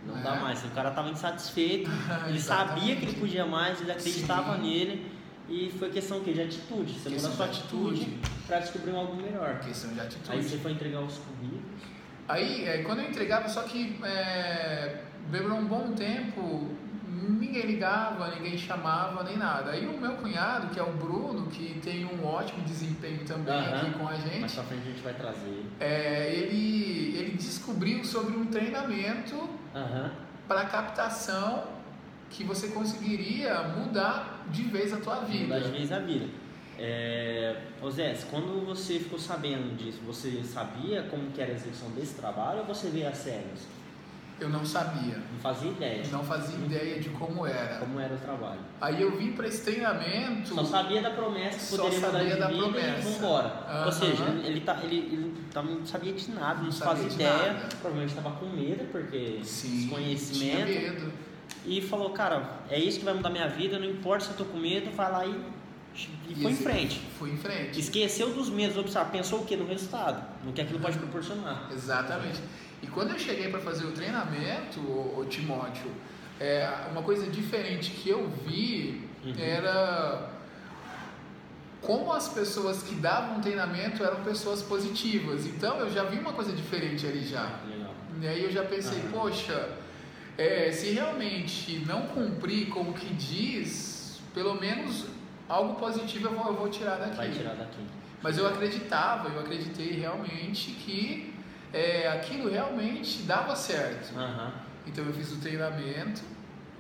Não 0.06 0.16
é. 0.16 0.22
dá 0.22 0.36
mais. 0.36 0.64
O 0.64 0.68
cara 0.68 0.90
estava 0.90 1.10
insatisfeito, 1.10 1.90
ele 2.28 2.40
sabia 2.40 2.94
que 2.94 3.04
ele 3.04 3.18
podia 3.18 3.44
mais, 3.44 3.80
ele 3.80 3.90
acreditava 3.90 4.54
Sim. 4.56 4.62
nele. 4.62 5.12
E 5.48 5.70
foi 5.76 5.90
questão 5.90 6.20
que 6.20 6.32
de 6.32 6.40
atitude. 6.40 6.92
Você 6.92 7.08
mudou 7.10 7.28
a 7.28 7.32
sua 7.32 7.46
atitude 7.46 8.18
para 8.46 8.60
descobrir 8.60 8.94
algo 8.94 9.16
melhor. 9.16 9.58
Questão 9.58 9.92
de 9.92 10.00
atitude. 10.00 10.30
Aí 10.30 10.42
você 10.42 10.56
foi 10.58 10.70
entregar 10.70 11.00
os 11.00 11.18
currículos. 11.18 11.62
Aí, 12.28 12.66
é, 12.66 12.82
quando 12.82 13.00
eu 13.00 13.08
entregava, 13.08 13.48
só 13.48 13.62
que 13.62 13.98
é, 14.04 15.02
demorou 15.30 15.58
um 15.58 15.66
bom 15.66 15.92
tempo, 15.92 16.68
ninguém 17.28 17.62
ligava, 17.62 18.34
ninguém 18.34 18.56
chamava, 18.56 19.22
nem 19.22 19.36
nada. 19.36 19.72
Aí 19.72 19.86
o 19.86 20.00
meu 20.00 20.12
cunhado, 20.12 20.68
que 20.68 20.78
é 20.78 20.82
o 20.82 20.92
Bruno, 20.92 21.46
que 21.48 21.78
tem 21.80 22.04
um 22.04 22.24
ótimo 22.24 22.62
desempenho 22.64 23.24
também 23.24 23.54
uhum. 23.54 23.74
aqui 23.74 23.90
com 23.92 24.08
a 24.08 24.14
gente. 24.14 24.40
Mais 24.40 24.54
pra 24.54 24.64
frente 24.64 24.82
a 24.82 24.90
gente 24.90 25.02
vai 25.02 25.14
trazer. 25.14 25.64
É, 25.80 26.32
ele, 26.34 27.16
ele 27.18 27.32
descobriu 27.36 28.04
sobre 28.04 28.36
um 28.36 28.46
treinamento 28.46 29.34
uhum. 29.34 30.10
para 30.48 30.64
captação 30.66 31.64
que 32.30 32.44
você 32.44 32.68
conseguiria 32.68 33.62
mudar 33.62 34.44
de 34.50 34.62
vez 34.62 34.92
a 34.92 34.96
tua 34.96 35.16
vida. 35.20 35.54
Mudar 35.54 35.60
de 35.60 35.70
vez 35.70 35.92
a 35.92 35.98
vida. 35.98 36.26
É, 36.84 37.54
Zé, 37.92 38.16
quando 38.28 38.66
você 38.66 38.98
ficou 38.98 39.16
sabendo 39.16 39.76
disso, 39.76 40.00
você 40.04 40.42
sabia 40.42 41.04
como 41.04 41.30
que 41.30 41.40
era 41.40 41.52
a 41.52 41.54
execução 41.54 41.88
desse 41.90 42.14
trabalho 42.14 42.60
ou 42.60 42.64
você 42.64 42.88
veio 42.88 43.08
a 43.08 43.12
séries? 43.12 43.68
Eu 44.40 44.48
não 44.48 44.64
sabia. 44.64 45.14
Não 45.32 45.38
fazia 45.40 45.70
ideia. 45.70 46.02
Não 46.10 46.24
fazia 46.24 46.56
ideia 46.56 46.98
de 46.98 47.08
como 47.10 47.46
era. 47.46 47.76
Como 47.76 48.00
era 48.00 48.12
o 48.12 48.18
trabalho. 48.18 48.58
Aí 48.80 49.00
eu 49.00 49.16
vim 49.16 49.30
para 49.32 49.46
esse 49.46 49.62
treinamento. 49.62 50.52
Só 50.52 50.64
sabia 50.64 51.00
da 51.00 51.10
promessa 51.10 51.58
que 51.60 51.80
poderia 51.80 52.00
só 52.00 52.10
sabia 52.10 52.36
da 52.36 52.48
promessa. 52.48 53.08
e 53.08 53.12
embora. 53.12 53.64
Uhum. 53.70 53.84
Ou 53.84 53.92
seja, 53.92 54.24
ele, 54.24 54.46
ele, 54.48 54.60
tá, 54.62 54.80
ele, 54.82 54.96
ele 54.96 55.34
tá, 55.52 55.62
não 55.62 55.86
sabia 55.86 56.12
de 56.12 56.30
nada, 56.32 56.54
não, 56.58 56.64
não 56.64 56.72
fazia 56.72 57.06
ideia. 57.06 57.52
Nada. 57.52 57.68
Provavelmente 57.80 58.16
estava 58.16 58.32
com 58.32 58.46
medo, 58.46 58.90
porque 58.90 59.38
Sim, 59.44 59.82
desconhecimento. 59.82 60.66
Tinha 60.66 60.90
medo. 60.90 61.12
E 61.64 61.80
falou, 61.80 62.10
cara, 62.10 62.62
é 62.68 62.80
isso 62.80 62.98
que 62.98 63.04
vai 63.04 63.14
mudar 63.14 63.30
minha 63.30 63.46
vida, 63.46 63.78
não 63.78 63.86
importa 63.86 64.24
se 64.24 64.30
eu 64.32 64.36
tô 64.38 64.44
com 64.46 64.58
medo, 64.58 64.90
vai 64.96 65.12
lá 65.12 65.24
e 65.24 65.61
e 66.28 66.34
foi 66.34 66.50
em 66.52 66.56
frente. 66.56 67.00
Foi 67.18 67.30
em 67.30 67.36
frente. 67.36 67.78
Esqueceu 67.78 68.32
dos 68.32 68.48
medos, 68.48 68.76
pensou 69.10 69.40
o 69.40 69.44
que? 69.44 69.56
No 69.56 69.66
resultado, 69.66 70.24
no 70.44 70.52
que 70.52 70.60
aquilo 70.60 70.80
pode 70.80 70.98
proporcionar. 70.98 71.68
Exatamente. 71.72 72.40
E 72.82 72.86
quando 72.86 73.10
eu 73.10 73.18
cheguei 73.18 73.48
para 73.48 73.60
fazer 73.60 73.86
o 73.86 73.92
treinamento, 73.92 74.80
o, 74.80 75.24
Timóteo, 75.28 75.90
é, 76.40 76.68
uma 76.90 77.02
coisa 77.02 77.30
diferente 77.30 77.90
que 77.90 78.08
eu 78.08 78.28
vi 78.44 79.08
uhum. 79.24 79.34
era 79.38 80.30
como 81.80 82.12
as 82.12 82.28
pessoas 82.28 82.82
que 82.82 82.94
davam 82.94 83.40
treinamento 83.40 84.02
eram 84.02 84.22
pessoas 84.24 84.62
positivas. 84.62 85.46
Então 85.46 85.78
eu 85.78 85.90
já 85.90 86.04
vi 86.04 86.18
uma 86.18 86.32
coisa 86.32 86.52
diferente 86.52 87.06
ali 87.06 87.24
já. 87.24 87.60
Legal. 87.68 87.94
E 88.20 88.26
aí 88.26 88.44
eu 88.44 88.50
já 88.50 88.64
pensei, 88.64 88.98
uhum. 88.98 89.10
poxa, 89.12 89.68
é, 90.38 90.72
se 90.72 90.90
realmente 90.90 91.84
não 91.86 92.06
cumprir 92.08 92.68
com 92.68 92.80
o 92.82 92.92
que 92.92 93.12
diz, 93.14 94.20
pelo 94.34 94.60
menos 94.60 95.06
algo 95.48 95.74
positivo 95.74 96.28
eu 96.28 96.34
vou, 96.34 96.46
eu 96.48 96.56
vou 96.56 96.68
tirar 96.68 96.96
daqui. 96.96 97.16
Vai 97.16 97.30
tirar 97.30 97.54
daqui. 97.54 97.86
Mas 98.22 98.38
eu 98.38 98.46
acreditava, 98.46 99.28
eu 99.28 99.40
acreditei 99.40 99.92
realmente 99.92 100.70
que 100.72 101.34
é, 101.72 102.08
aquilo 102.08 102.50
realmente 102.50 103.22
dava 103.22 103.56
certo. 103.56 104.14
Uhum. 104.14 104.52
Então 104.86 105.04
eu 105.04 105.12
fiz 105.12 105.32
o 105.32 105.40
treinamento, 105.40 106.22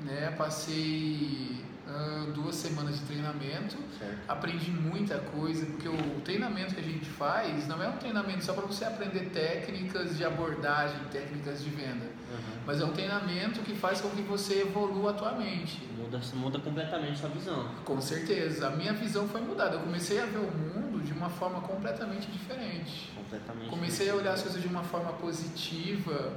né? 0.00 0.32
Passei 0.36 1.62
uh, 1.86 2.30
duas 2.32 2.54
semanas 2.56 2.98
de 2.98 3.02
treinamento, 3.06 3.76
certo. 3.98 4.18
aprendi 4.28 4.70
muita 4.70 5.18
coisa, 5.18 5.66
porque 5.66 5.88
o 5.88 6.20
treinamento 6.20 6.74
que 6.74 6.80
a 6.80 6.84
gente 6.84 7.06
faz 7.06 7.66
não 7.66 7.82
é 7.82 7.88
um 7.88 7.96
treinamento 7.96 8.44
só 8.44 8.52
para 8.52 8.66
você 8.66 8.84
aprender 8.84 9.30
técnicas 9.30 10.16
de 10.16 10.24
abordagem, 10.24 10.98
técnicas 11.10 11.62
de 11.62 11.70
venda, 11.70 12.06
uhum. 12.32 12.62
mas 12.66 12.80
é 12.80 12.84
um 12.84 12.92
treinamento 12.92 13.60
que 13.60 13.74
faz 13.74 14.00
com 14.00 14.10
que 14.10 14.22
você 14.22 14.62
evolua 14.62 15.10
a 15.10 15.14
tua 15.14 15.32
mente. 15.32 15.80
Muda, 15.96 16.20
muda 16.34 16.58
completamente 16.58 17.12
a 17.12 17.16
sua 17.16 17.28
visão. 17.28 17.68
Com 17.84 18.00
certeza, 18.00 18.68
a 18.68 18.70
minha 18.70 18.92
visão 18.92 19.28
foi 19.28 19.40
mudada. 19.40 19.76
Eu 19.76 19.80
comecei 19.80 20.20
a 20.20 20.26
ver 20.26 20.38
o 20.38 20.50
mundo 20.50 21.02
de 21.04 21.12
uma 21.12 21.28
forma 21.28 21.60
completamente 21.60 22.30
diferente. 22.30 23.12
Completamente. 23.14 23.68
Comecei 23.68 24.10
a 24.10 24.14
olhar 24.14 24.32
as 24.32 24.42
coisas 24.42 24.60
de 24.60 24.68
uma 24.68 24.82
forma 24.82 25.12
positiva, 25.14 26.32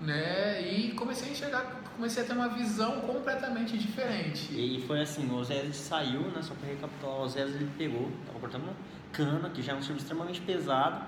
né? 0.00 0.62
E 0.62 0.92
comecei 0.92 1.28
a 1.28 1.32
enxergar 1.32 1.80
comecei 2.00 2.22
a 2.22 2.26
ter 2.26 2.32
uma 2.32 2.48
visão 2.48 3.02
completamente 3.02 3.76
diferente. 3.76 4.48
E 4.52 4.82
foi 4.86 5.02
assim, 5.02 5.28
o 5.28 5.34
Osés 5.34 5.76
saiu, 5.76 6.22
né, 6.30 6.40
só 6.40 6.54
para 6.54 6.70
recapitular, 6.70 7.16
o 7.16 7.22
Osés 7.24 7.54
ele 7.54 7.68
pegou, 7.76 8.10
estava 8.20 8.40
cortando 8.40 8.62
uma 8.62 8.74
cana, 9.12 9.50
que 9.50 9.60
já 9.60 9.72
é 9.72 9.74
um 9.74 9.82
serviço 9.82 10.06
extremamente 10.06 10.40
pesado, 10.40 11.04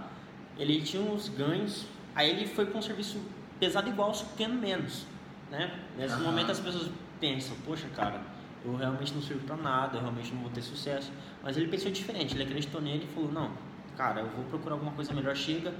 ele 0.59 0.83
tinha 0.83 1.03
uns 1.03 1.31
ganhos, 1.31 1.87
aí 2.15 2.29
ele 2.29 2.47
foi 2.47 2.67
para 2.67 2.79
um 2.79 2.83
serviço 2.83 3.19
pesado 3.63 3.89
igual, 3.89 4.13
só 4.13 4.25
que 4.37 4.45
menos, 4.49 5.07
né? 5.49 5.73
Nesse 5.97 6.17
uhum. 6.17 6.25
momento 6.25 6.51
as 6.51 6.59
pessoas, 6.59 6.91
pensa, 7.21 7.55
poxa, 7.65 7.87
cara, 7.95 8.21
eu 8.65 8.75
realmente 8.75 9.15
não 9.15 9.23
sirvo 9.23 9.47
para 9.47 9.57
nada, 9.57 9.99
eu 9.99 10.01
realmente 10.01 10.35
não 10.35 10.43
vou 10.43 10.51
ter 10.51 10.63
sucesso. 10.63 11.13
Mas 11.45 11.57
ele 11.57 11.69
pensou 11.69 11.89
diferente, 11.93 12.35
ele 12.35 12.43
acreditou 12.43 12.81
nele 12.81 13.07
e 13.09 13.15
falou, 13.15 13.31
não, 13.31 13.53
cara, 13.97 14.23
eu 14.23 14.27
vou 14.31 14.45
procurar 14.47 14.75
alguma 14.75 14.91
coisa 14.91 15.15
melhor, 15.15 15.37
chega. 15.37 15.73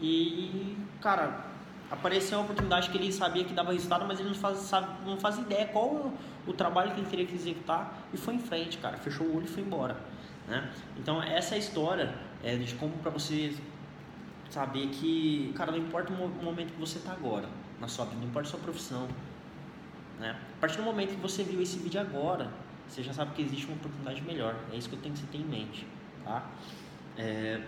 E, 0.00 0.76
cara, 1.00 1.46
apareceu 1.90 2.38
uma 2.38 2.44
oportunidade 2.44 2.88
que 2.88 2.96
ele 2.96 3.12
sabia 3.12 3.42
que 3.42 3.52
dava 3.52 3.72
resultado, 3.72 4.04
mas 4.06 4.20
ele 4.20 4.28
não 4.28 4.36
faz, 4.36 4.58
sabe, 4.58 4.86
não 5.04 5.16
faz 5.16 5.36
ideia 5.36 5.66
qual 5.66 5.86
o, 5.86 6.18
o, 6.46 6.52
trabalho 6.52 6.92
que 6.92 7.00
ele 7.00 7.10
teria 7.10 7.26
que 7.26 7.34
executar 7.34 7.98
e 8.12 8.16
foi 8.16 8.34
em 8.34 8.38
frente, 8.38 8.78
cara, 8.78 8.96
fechou 8.98 9.26
o 9.26 9.36
olho 9.36 9.46
e 9.46 9.48
foi 9.48 9.64
embora. 9.64 9.96
Né? 10.46 10.70
Então, 10.96 11.20
essa 11.20 11.54
é 11.54 11.56
a 11.56 11.58
história 11.58 12.14
é, 12.44 12.54
de 12.54 12.76
como 12.76 12.92
para 12.98 13.10
você 13.10 13.52
saber 14.54 14.86
que, 14.88 15.52
cara, 15.56 15.72
não 15.72 15.78
importa 15.78 16.12
o 16.12 16.44
momento 16.44 16.72
que 16.72 16.80
você 16.80 16.98
está 16.98 17.12
agora 17.12 17.48
na 17.80 17.88
sua 17.88 18.04
vida, 18.04 18.20
não 18.20 18.28
importa 18.28 18.48
a 18.48 18.50
sua 18.52 18.60
profissão. 18.60 19.08
Né? 20.20 20.30
A 20.30 20.60
partir 20.60 20.76
do 20.76 20.84
momento 20.84 21.10
que 21.10 21.20
você 21.20 21.42
viu 21.42 21.60
esse 21.60 21.76
vídeo 21.78 22.00
agora, 22.00 22.52
você 22.88 23.02
já 23.02 23.12
sabe 23.12 23.34
que 23.34 23.42
existe 23.42 23.66
uma 23.66 23.74
oportunidade 23.74 24.22
melhor. 24.22 24.54
É 24.72 24.76
isso 24.76 24.88
que 24.88 24.94
eu 24.94 25.00
tenho 25.00 25.12
que 25.12 25.20
você 25.20 25.26
ter 25.26 25.38
em 25.38 25.44
mente. 25.44 25.84
Tá? 26.24 26.46
É... 27.18 27.60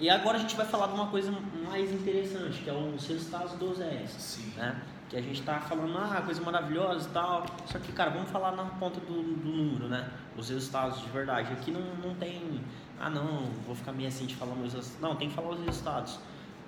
E 0.00 0.10
agora 0.10 0.36
a 0.36 0.40
gente 0.40 0.56
vai 0.56 0.66
falar 0.66 0.88
de 0.88 0.94
uma 0.94 1.06
coisa 1.06 1.30
mais 1.64 1.92
interessante, 1.92 2.60
que 2.60 2.68
é 2.68 2.72
os 2.72 3.06
resultados 3.06 3.52
do 3.52 3.70
OZS. 3.70 4.10
Sim. 4.18 4.52
Né? 4.56 4.82
Que 5.12 5.18
a 5.18 5.20
gente 5.20 5.40
está 5.40 5.60
falando, 5.60 5.94
ah, 5.98 6.22
coisa 6.24 6.40
maravilhosa 6.40 7.06
e 7.06 7.12
tal. 7.12 7.44
Só 7.66 7.78
que, 7.78 7.92
cara, 7.92 8.08
vamos 8.08 8.30
falar 8.30 8.52
na 8.52 8.64
ponta 8.64 8.98
do, 8.98 9.12
do 9.12 9.46
número, 9.46 9.86
né? 9.86 10.10
Os 10.38 10.48
resultados 10.48 11.02
de 11.02 11.10
verdade. 11.10 11.52
Aqui 11.52 11.70
não, 11.70 11.82
não 11.96 12.14
tem, 12.14 12.62
ah, 12.98 13.10
não, 13.10 13.50
vou 13.66 13.74
ficar 13.74 13.92
meio 13.92 14.08
assim 14.08 14.24
de 14.24 14.34
falar 14.34 14.54
meus. 14.54 14.98
Não, 15.00 15.14
tem 15.14 15.28
que 15.28 15.34
falar 15.34 15.50
os 15.50 15.62
resultados 15.66 16.18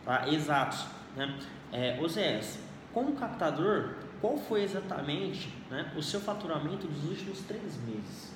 tá? 0.04 0.28
exatos. 0.28 0.84
Né? 1.16 1.38
É, 1.72 1.98
OZS, 1.98 2.58
como 2.92 3.14
captador, 3.14 3.94
qual 4.20 4.36
foi 4.36 4.62
exatamente 4.62 5.48
né, 5.70 5.90
o 5.96 6.02
seu 6.02 6.20
faturamento 6.20 6.86
dos 6.86 7.04
últimos 7.04 7.38
três 7.40 7.78
meses? 7.78 8.30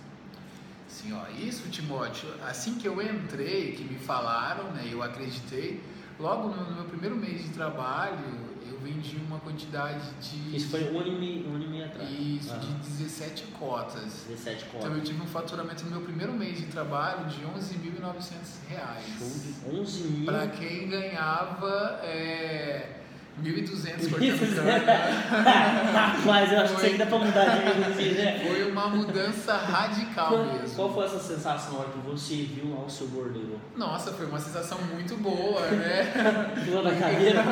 Sim, 0.89 1.13
ó, 1.13 1.29
isso, 1.39 1.69
Timóteo, 1.69 2.31
assim 2.47 2.77
que 2.77 2.89
eu 2.89 3.03
entrei, 3.03 3.73
que 3.73 3.85
me 3.85 3.99
falaram, 3.99 4.71
né, 4.71 4.89
eu 4.91 5.03
acreditei, 5.03 5.85
logo 6.19 6.49
no 6.49 6.77
meu 6.77 6.85
primeiro 6.85 7.15
mês 7.15 7.43
de 7.43 7.51
trabalho, 7.51 8.48
eu 8.71 8.79
vendi 8.79 9.17
uma 9.27 9.39
quantidade 9.41 10.11
de. 10.21 10.57
Isso 10.57 10.69
foi 10.69 10.93
um 10.93 10.99
ano 10.99 11.09
e 11.09 11.19
meio, 11.19 11.49
um 11.49 11.55
ano 11.55 11.65
e 11.65 11.69
meio 11.69 11.85
atrás. 11.87 12.11
Isso, 12.11 12.57
de 12.59 12.73
17 12.73 13.45
cotas. 13.59 14.25
17 14.29 14.65
cotas. 14.67 14.85
Então 14.85 14.97
eu 14.97 15.03
tive 15.03 15.23
um 15.23 15.27
faturamento 15.27 15.85
no 15.85 15.91
meu 15.91 16.01
primeiro 16.01 16.33
mês 16.33 16.59
de 16.59 16.67
trabalho 16.67 17.27
de 17.27 17.41
11.900 17.43 18.69
reais. 18.69 19.05
Show 19.19 19.29
de 19.29 19.79
11 19.81 20.03
mil. 20.09 20.27
Para 20.27 20.49
quem 20.49 20.89
ganhava. 20.89 22.01
É 22.03 22.98
1.200 23.43 24.11
cortando 24.11 24.55
cana. 24.55 26.17
Mas 26.25 26.53
eu 26.53 26.61
acho 26.61 26.75
foi, 26.75 26.83
que 26.83 26.89
isso 26.89 26.99
dá 26.99 27.07
pra 27.07 27.19
mudar 27.19 27.45
de 27.45 28.03
1.200, 28.03 28.17
né? 28.17 28.45
Foi 28.47 28.71
uma 28.71 28.89
mudança 28.89 29.57
radical 29.57 30.29
qual, 30.29 30.45
mesmo. 30.45 30.77
Qual 30.77 30.95
foi 30.95 31.05
essa 31.07 31.19
sensação 31.19 31.73
na 31.75 31.79
hora 31.81 31.89
que 31.91 31.99
você 31.99 32.35
viu 32.35 32.75
lá 32.75 32.85
o 32.85 32.91
seu 32.91 33.09
bordeiro? 33.09 33.61
Nossa, 33.77 34.13
foi 34.13 34.27
uma 34.27 34.39
sensação 34.39 34.79
muito 34.93 35.17
boa, 35.17 35.61
né? 35.69 36.13
Pulou 36.65 36.83
na 36.83 36.95
cadeira? 36.95 37.43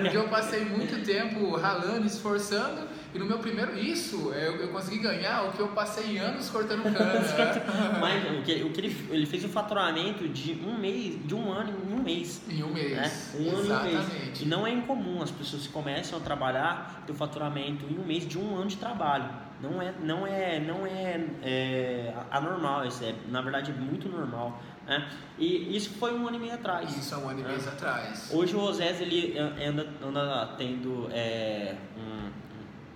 Porque 0.00 0.16
eu 0.16 0.28
passei 0.28 0.64
muito 0.64 1.04
tempo 1.04 1.56
ralando, 1.56 2.06
esforçando 2.06 3.01
e 3.14 3.18
no 3.18 3.26
meu 3.26 3.38
primeiro, 3.38 3.78
isso, 3.78 4.32
eu, 4.32 4.56
eu 4.56 4.68
consegui 4.68 4.98
ganhar 4.98 5.44
o 5.44 5.52
que 5.52 5.60
eu 5.60 5.68
passei 5.68 6.16
anos 6.18 6.48
cortando 6.48 6.82
cana. 6.82 7.20
Mas 8.00 8.38
o 8.38 8.42
que, 8.42 8.62
o 8.62 8.70
que 8.70 8.80
ele, 8.80 9.08
ele 9.10 9.26
fez 9.26 9.44
um 9.44 9.50
faturamento 9.50 10.26
de 10.28 10.52
um 10.64 10.78
mês, 10.78 11.18
de 11.26 11.34
um 11.34 11.52
ano 11.52 11.70
em 11.70 11.94
um 11.94 12.02
mês. 12.02 12.40
Em 12.48 12.62
um 12.62 12.72
mês. 12.72 12.92
Né? 12.92 13.12
Um 13.38 13.58
Exatamente. 13.58 13.72
ano 13.72 13.88
em 13.88 13.96
um 13.96 14.24
mês. 14.24 14.40
E 14.40 14.46
não 14.46 14.66
é 14.66 14.72
incomum 14.72 15.22
as 15.22 15.30
pessoas 15.30 15.66
que 15.66 15.72
começam 15.72 16.18
a 16.18 16.22
trabalhar 16.22 17.02
ter 17.06 17.12
o 17.12 17.14
faturamento 17.14 17.84
em 17.90 17.98
um 17.98 18.04
mês 18.04 18.26
de 18.26 18.38
um 18.38 18.56
ano 18.56 18.68
de 18.68 18.76
trabalho. 18.76 19.28
Não 19.60 19.80
é, 19.80 19.94
não 20.02 20.26
é, 20.26 20.58
não 20.58 20.86
é, 20.86 21.24
é 21.42 22.14
anormal, 22.30 22.84
isso 22.84 23.04
é, 23.04 23.14
na 23.28 23.40
verdade 23.40 23.70
é 23.70 23.74
muito 23.74 24.08
normal. 24.08 24.60
Né? 24.86 25.08
E 25.38 25.76
isso 25.76 25.90
foi 25.90 26.12
um 26.12 26.26
ano 26.26 26.36
e 26.36 26.40
meio 26.40 26.54
atrás. 26.54 26.96
Isso 26.96 27.14
é 27.14 27.18
um 27.18 27.28
ano 27.28 27.40
e 27.40 27.44
meio 27.44 27.60
né? 27.60 27.68
atrás. 27.68 28.30
Hoje 28.32 28.56
o 28.56 28.60
Osés 28.60 29.00
ele 29.00 29.38
anda, 29.38 29.86
anda 30.02 30.54
tendo 30.58 31.08
é, 31.12 31.76
um, 31.96 32.30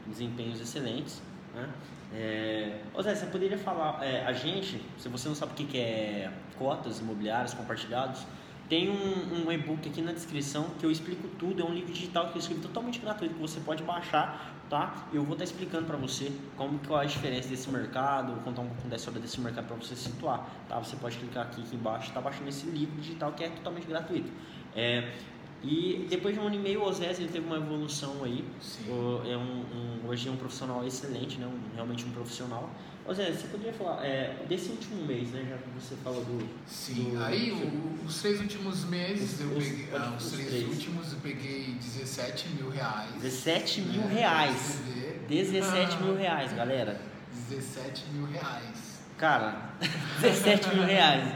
desempenhos 0.08 0.60
excelentes. 0.60 1.22
Né? 1.54 1.68
É, 2.12 2.80
Zé, 3.02 3.14
você 3.14 3.26
poderia 3.26 3.58
falar, 3.58 4.02
é, 4.04 4.24
a 4.24 4.32
gente, 4.32 4.80
se 4.98 5.08
você 5.08 5.28
não 5.28 5.34
sabe 5.34 5.52
o 5.52 5.54
que 5.54 5.78
é 5.78 6.30
cotas 6.58 7.00
imobiliárias 7.00 7.54
compartilhados, 7.54 8.26
tem 8.68 8.90
um, 8.90 9.46
um 9.46 9.52
e-book 9.52 9.88
aqui 9.88 10.02
na 10.02 10.12
descrição 10.12 10.70
que 10.78 10.84
eu 10.84 10.90
explico 10.90 11.28
tudo, 11.38 11.62
é 11.62 11.64
um 11.64 11.72
livro 11.72 11.92
digital 11.92 12.30
que 12.30 12.36
eu 12.36 12.40
escrevo 12.40 12.62
totalmente 12.62 12.98
gratuito 12.98 13.34
que 13.34 13.40
você 13.40 13.60
pode 13.60 13.84
baixar, 13.84 14.56
tá? 14.68 15.06
Eu 15.12 15.22
vou 15.22 15.34
estar 15.34 15.44
explicando 15.44 15.86
para 15.86 15.96
você 15.96 16.32
como 16.56 16.80
que 16.80 16.92
é 16.92 16.96
a 16.96 17.04
diferença 17.04 17.48
desse 17.48 17.70
mercado, 17.70 18.32
vou 18.32 18.42
contar 18.42 18.62
um 18.62 18.68
pouco 18.68 18.92
história 18.92 19.20
desse 19.20 19.40
mercado 19.40 19.66
para 19.66 19.76
você 19.76 19.94
situar, 19.94 20.48
tá? 20.68 20.78
Você 20.80 20.96
pode 20.96 21.16
clicar 21.16 21.46
aqui, 21.46 21.60
aqui 21.62 21.76
embaixo, 21.76 22.12
tá 22.12 22.20
baixando 22.20 22.48
esse 22.48 22.66
livro 22.66 23.00
digital 23.00 23.32
que 23.32 23.44
é 23.44 23.50
totalmente 23.50 23.86
gratuito. 23.86 24.30
É, 24.74 25.12
e 25.62 26.06
depois 26.08 26.34
de 26.34 26.40
um 26.40 26.46
ano 26.46 26.54
e 26.54 26.58
meio, 26.58 26.80
o 26.80 26.84
Osés 26.84 27.18
ele 27.18 27.28
teve 27.28 27.46
uma 27.46 27.56
evolução 27.56 28.22
aí. 28.22 28.44
O, 28.88 29.22
é 29.26 29.36
um, 29.36 29.40
um, 29.40 30.08
hoje 30.08 30.28
é 30.28 30.30
um 30.30 30.36
profissional 30.36 30.86
excelente, 30.86 31.38
né? 31.38 31.46
Um, 31.46 31.74
realmente 31.74 32.04
um 32.04 32.10
profissional. 32.10 32.70
Osés, 33.06 33.36
você 33.36 33.46
poderia 33.48 33.72
falar 33.72 34.04
é, 34.04 34.44
desse 34.48 34.68
último 34.70 35.04
mês, 35.06 35.30
né? 35.30 35.46
Já 35.48 35.56
que 35.56 35.68
você 35.70 35.96
falou 35.96 36.24
do. 36.24 36.46
Sim, 36.66 37.12
do, 37.14 37.24
aí 37.24 37.52
o, 37.52 38.04
os 38.04 38.20
três 38.20 38.40
últimos 38.40 38.84
meses, 38.84 39.34
os, 39.34 39.40
eu 39.40 39.48
peguei, 39.48 39.84
os, 39.84 39.94
ah, 39.94 40.14
os 40.18 40.30
três, 40.32 40.48
três, 40.48 40.68
últimos 40.68 41.12
eu 41.12 41.18
peguei 41.20 41.74
17 41.80 42.48
mil 42.50 42.70
reais. 42.70 43.10
17 43.22 43.80
mil 43.82 44.00
né? 44.02 44.14
reais. 44.14 44.80
17 45.28 46.02
mil 46.02 46.16
reais, 46.16 46.52
galera. 46.52 47.00
17 47.48 48.04
mil 48.12 48.26
reais. 48.26 49.00
Cara, 49.18 49.72
17 50.20 50.74
mil 50.74 50.84
reais. 50.84 51.32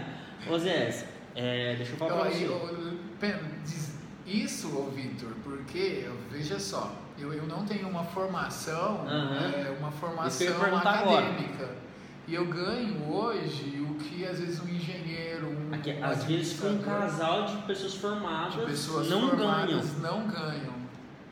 Osés, 0.49 1.05
é, 1.35 1.77
deixa 1.77 1.93
eu 1.93 1.97
falar 1.97 2.21
pra 2.21 2.31
você. 2.31 2.45
Eu, 2.45 2.51
eu, 2.51 2.99
isso, 4.31 4.69
Vitor, 4.95 5.33
porque, 5.43 6.09
veja 6.31 6.59
só, 6.59 6.95
eu, 7.19 7.33
eu 7.33 7.47
não 7.47 7.65
tenho 7.65 7.89
uma 7.89 8.05
formação, 8.05 9.01
uhum. 9.01 9.67
é, 9.67 9.77
uma 9.79 9.91
formação 9.91 10.47
acadêmica. 10.77 11.65
Agora. 11.65 11.81
E 12.29 12.35
eu 12.35 12.47
ganho 12.47 13.13
hoje 13.13 13.85
o 13.91 13.95
que 13.95 14.25
às 14.25 14.39
vezes 14.39 14.61
um 14.61 14.69
engenheiro, 14.69 15.49
um 15.49 15.75
Aqui, 15.75 15.91
às 16.01 16.25
vezes 16.25 16.63
um 16.63 16.79
casal 16.79 17.47
de 17.47 17.57
pessoas 17.63 17.95
formadas 17.95 18.55
de 18.55 18.67
pessoas 18.67 19.09
não 19.09 19.29
formadas 19.29 19.91
ganham. 19.91 19.99
não 19.99 20.29
ganham. 20.29 20.75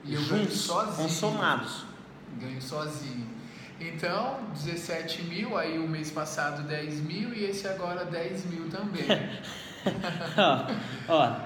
E 0.04 0.14
eu 0.14 0.20
Juntos, 0.20 0.36
ganho 0.36 0.50
sozinho. 0.50 0.96
Consomados. 0.96 1.84
Ganho 2.40 2.60
sozinho. 2.60 3.28
Então, 3.80 4.40
17 4.54 5.22
mil, 5.22 5.56
aí 5.56 5.78
o 5.78 5.86
mês 5.86 6.10
passado 6.10 6.66
10 6.66 7.00
mil 7.02 7.32
e 7.32 7.44
esse 7.44 7.68
agora 7.68 8.04
10 8.04 8.46
mil 8.46 8.68
também. 8.68 9.06
ó, 11.08 11.36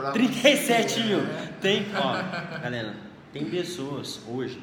ó, 0.00 0.12
37 0.12 1.00
mil. 1.00 1.22
Né? 1.22 1.54
Tem, 1.60 1.86
ó, 1.94 2.58
galera, 2.60 2.94
tem 3.32 3.44
pessoas 3.44 4.20
hoje 4.28 4.62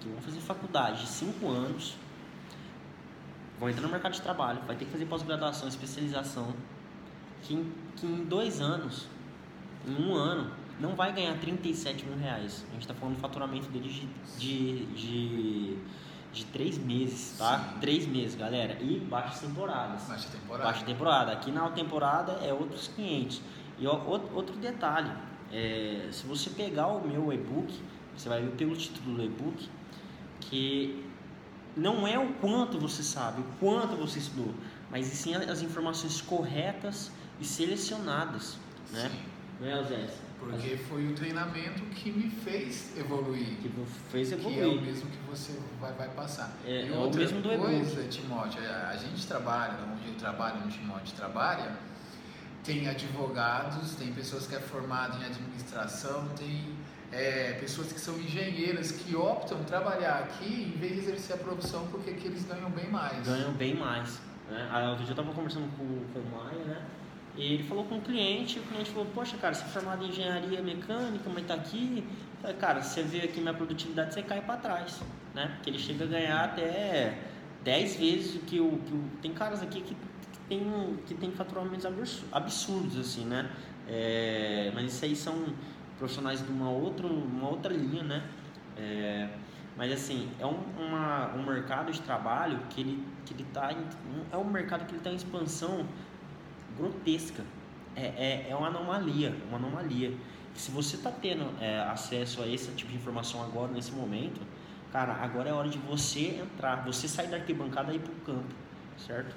que 0.00 0.08
vão 0.08 0.20
fazer 0.20 0.40
faculdade 0.40 1.02
de 1.02 1.08
5 1.08 1.48
anos, 1.48 1.96
vão 3.58 3.68
entrar 3.68 3.82
no 3.82 3.88
mercado 3.88 4.12
de 4.12 4.20
trabalho, 4.20 4.60
vai 4.66 4.76
ter 4.76 4.84
que 4.84 4.90
fazer 4.90 5.06
pós-graduação, 5.06 5.68
especialização, 5.68 6.54
que 7.42 7.54
em, 7.54 7.72
que 7.96 8.06
em 8.06 8.24
dois 8.24 8.60
anos, 8.60 9.06
em 9.86 10.02
um 10.02 10.14
ano, 10.14 10.50
não 10.78 10.94
vai 10.94 11.12
ganhar 11.12 11.38
37 11.38 12.04
mil 12.04 12.18
reais. 12.18 12.64
A 12.68 12.72
gente 12.72 12.82
está 12.82 12.94
falando 12.94 13.16
do 13.16 13.20
faturamento 13.20 13.68
deles 13.68 13.92
de, 13.92 14.06
de, 14.38 14.86
de 14.86 15.78
de 16.36 16.44
três 16.46 16.78
meses, 16.78 17.36
tá? 17.38 17.58
Sim. 17.58 17.80
Três 17.80 18.06
meses, 18.06 18.34
galera. 18.34 18.76
E 18.80 19.00
baixas 19.00 19.40
temporadas. 19.40 20.02
Baixa 20.02 20.28
temporada. 20.28 20.64
Baixa 20.64 20.84
temporada. 20.84 21.32
Aqui 21.32 21.50
na 21.50 21.68
temporada 21.70 22.32
é 22.44 22.52
outros 22.52 22.88
500. 22.88 23.40
E 23.78 23.86
ó, 23.86 24.00
outro 24.06 24.56
detalhe, 24.56 25.10
é, 25.52 26.08
se 26.12 26.26
você 26.26 26.50
pegar 26.50 26.88
o 26.88 27.06
meu 27.06 27.32
e-book, 27.32 27.74
você 28.16 28.28
vai 28.28 28.42
ver 28.42 28.52
pelo 28.52 28.76
título 28.76 29.16
do 29.16 29.24
e-book 29.24 29.68
que 30.40 31.04
não 31.76 32.06
é 32.06 32.18
o 32.18 32.32
quanto 32.34 32.78
você 32.78 33.02
sabe, 33.02 33.40
o 33.40 33.44
quanto 33.58 33.96
você 33.96 34.18
estudou, 34.18 34.54
mas 34.90 35.06
sim 35.06 35.34
as 35.34 35.60
informações 35.60 36.20
corretas 36.20 37.10
e 37.40 37.44
selecionadas, 37.44 38.56
né? 38.92 39.10
Sim. 39.10 39.18
Não 39.60 39.68
é, 39.68 39.82
Zé? 39.84 40.08
Porque 40.38 40.76
foi 40.76 41.06
o 41.08 41.14
treinamento 41.14 41.82
que 41.94 42.10
me 42.10 42.30
fez 42.30 42.96
evoluir. 42.96 43.56
Que 43.62 43.70
fez 44.10 44.32
evoluir. 44.32 44.56
Que 44.56 44.62
é 44.62 44.66
o 44.66 44.80
mesmo 44.80 45.10
que 45.10 45.18
você 45.28 45.58
vai, 45.80 45.92
vai 45.92 46.08
passar. 46.10 46.56
É, 46.64 46.86
e 46.86 46.88
é 46.88 46.96
o 46.96 47.12
mesmo 47.12 47.40
do 47.40 47.48
coisa, 47.48 48.04
Timóteo, 48.08 48.60
a, 48.62 48.90
a 48.90 48.96
gente 48.96 49.26
trabalha, 49.26 49.78
onde 49.92 50.08
eu 50.08 50.14
trabalho, 50.14 50.58
onde 50.64 50.76
o 50.76 50.78
Timóteo 50.78 51.16
trabalha, 51.16 51.76
tem 52.62 52.88
advogados, 52.88 53.94
tem 53.94 54.12
pessoas 54.12 54.46
que 54.46 54.54
é 54.54 54.60
formado 54.60 55.22
em 55.22 55.24
administração, 55.24 56.28
tem 56.36 56.76
é, 57.12 57.52
pessoas 57.60 57.92
que 57.92 58.00
são 58.00 58.18
engenheiras 58.18 58.90
que 58.90 59.14
optam 59.14 59.62
trabalhar 59.64 60.18
aqui 60.18 60.72
em 60.74 60.78
vez 60.78 60.94
de 60.94 60.98
exercer 61.00 61.36
a 61.36 61.38
profissão 61.38 61.86
porque 61.90 62.10
aqui 62.10 62.26
eles 62.26 62.44
ganham 62.44 62.70
bem 62.70 62.90
mais. 62.90 63.26
Ganham 63.26 63.52
bem 63.52 63.74
mais. 63.74 64.20
Né? 64.50 64.68
Ah, 64.70 64.90
outro 64.90 65.04
dia 65.04 65.12
eu 65.12 65.20
estava 65.20 65.32
conversando 65.32 65.68
com, 65.76 65.86
com 66.12 66.18
o 66.18 66.36
Maia, 66.36 66.64
né? 66.64 66.82
E 67.36 67.52
ele 67.52 67.62
falou 67.62 67.84
com 67.84 67.96
o 67.96 68.00
cliente, 68.00 68.58
o 68.58 68.62
cliente 68.62 68.90
falou, 68.90 69.06
poxa, 69.14 69.36
cara, 69.36 69.52
você 69.52 69.64
é 69.64 69.68
formado 69.68 70.04
em 70.04 70.08
engenharia 70.08 70.62
mecânica, 70.62 71.28
mas 71.32 71.46
tá 71.46 71.54
aqui. 71.54 72.02
Falei, 72.40 72.56
cara, 72.56 72.82
você 72.82 73.02
vê 73.02 73.20
aqui 73.20 73.40
minha 73.40 73.52
produtividade, 73.52 74.14
você 74.14 74.22
cai 74.22 74.40
para 74.40 74.56
trás. 74.56 75.00
né? 75.34 75.52
Porque 75.56 75.68
ele 75.70 75.78
chega 75.78 76.04
a 76.04 76.08
ganhar 76.08 76.44
até 76.44 77.18
10 77.62 77.96
vezes 77.96 78.36
o 78.36 78.38
que 78.40 78.58
o, 78.58 78.78
que 78.78 78.94
o 78.94 79.04
tem 79.20 79.32
caras 79.32 79.62
aqui 79.62 79.82
que, 79.82 79.94
que 79.94 80.38
tem 80.48 80.96
que 81.06 81.14
tem 81.14 81.30
faturamentos 81.32 81.84
absurdos 82.32 82.98
assim, 82.98 83.24
né? 83.26 83.50
É, 83.88 84.72
mas 84.74 84.92
isso 84.92 85.04
aí 85.04 85.14
são 85.14 85.46
profissionais 85.98 86.44
de 86.44 86.50
uma 86.50 86.70
outra 86.70 87.06
uma 87.06 87.50
outra 87.50 87.72
linha, 87.72 88.02
né? 88.02 88.22
É, 88.78 89.28
mas 89.76 89.92
assim, 89.92 90.30
é 90.40 90.46
um, 90.46 90.58
uma, 90.78 91.34
um 91.34 91.44
mercado 91.44 91.92
de 91.92 92.00
trabalho 92.00 92.60
que 92.70 92.80
ele 92.80 93.04
que 93.26 93.34
ele 93.34 93.44
tá 93.52 93.74
é 94.32 94.36
um 94.36 94.44
mercado 94.44 94.86
que 94.86 94.92
ele 94.92 94.98
está 94.98 95.10
em 95.10 95.16
expansão 95.16 95.86
grotesca. 96.76 97.44
É, 97.94 98.02
é, 98.02 98.46
é 98.50 98.54
uma 98.54 98.68
anomalia, 98.68 99.34
uma 99.48 99.56
anomalia. 99.56 100.12
Se 100.54 100.70
você 100.70 100.96
está 100.96 101.10
tendo 101.10 101.50
é, 101.60 101.80
acesso 101.80 102.42
a 102.42 102.48
esse 102.48 102.70
tipo 102.72 102.90
de 102.90 102.96
informação 102.96 103.42
agora, 103.42 103.72
nesse 103.72 103.92
momento, 103.92 104.40
cara, 104.92 105.14
agora 105.14 105.50
é 105.50 105.52
hora 105.52 105.68
de 105.68 105.78
você 105.78 106.40
entrar, 106.40 106.84
você 106.84 107.08
sair 107.08 107.28
da 107.28 107.36
arquibancada 107.36 107.92
e 107.92 107.96
ir 107.96 108.00
para 108.00 108.12
o 108.12 108.36
campo, 108.36 108.54
certo? 109.06 109.34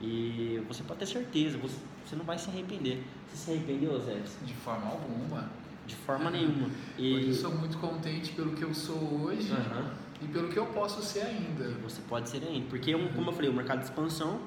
E 0.00 0.60
você 0.66 0.82
pode 0.82 1.00
ter 1.00 1.06
certeza, 1.06 1.58
você, 1.58 1.76
você 2.04 2.16
não 2.16 2.24
vai 2.24 2.38
se 2.38 2.50
arrepender. 2.50 3.04
Você 3.28 3.36
se 3.36 3.50
arrependeu, 3.52 4.00
Zé? 4.00 4.20
De 4.44 4.54
forma 4.54 4.90
alguma. 4.90 5.48
De 5.86 5.94
forma 5.94 6.30
nenhuma. 6.30 6.70
E... 6.98 7.14
Hoje 7.14 7.28
eu 7.28 7.34
sou 7.34 7.54
muito 7.54 7.78
contente 7.78 8.32
pelo 8.32 8.52
que 8.52 8.62
eu 8.62 8.74
sou 8.74 9.22
hoje 9.22 9.52
uhum. 9.52 9.90
e 10.22 10.26
pelo 10.26 10.48
que 10.48 10.58
eu 10.58 10.66
posso 10.66 11.02
ser 11.02 11.22
ainda. 11.22 11.70
Você 11.82 12.00
pode 12.08 12.28
ser 12.28 12.42
ainda. 12.44 12.66
Porque, 12.68 12.92
como 12.92 13.30
eu 13.30 13.32
falei, 13.32 13.50
o 13.50 13.52
mercado 13.52 13.78
de 13.78 13.84
expansão 13.84 14.40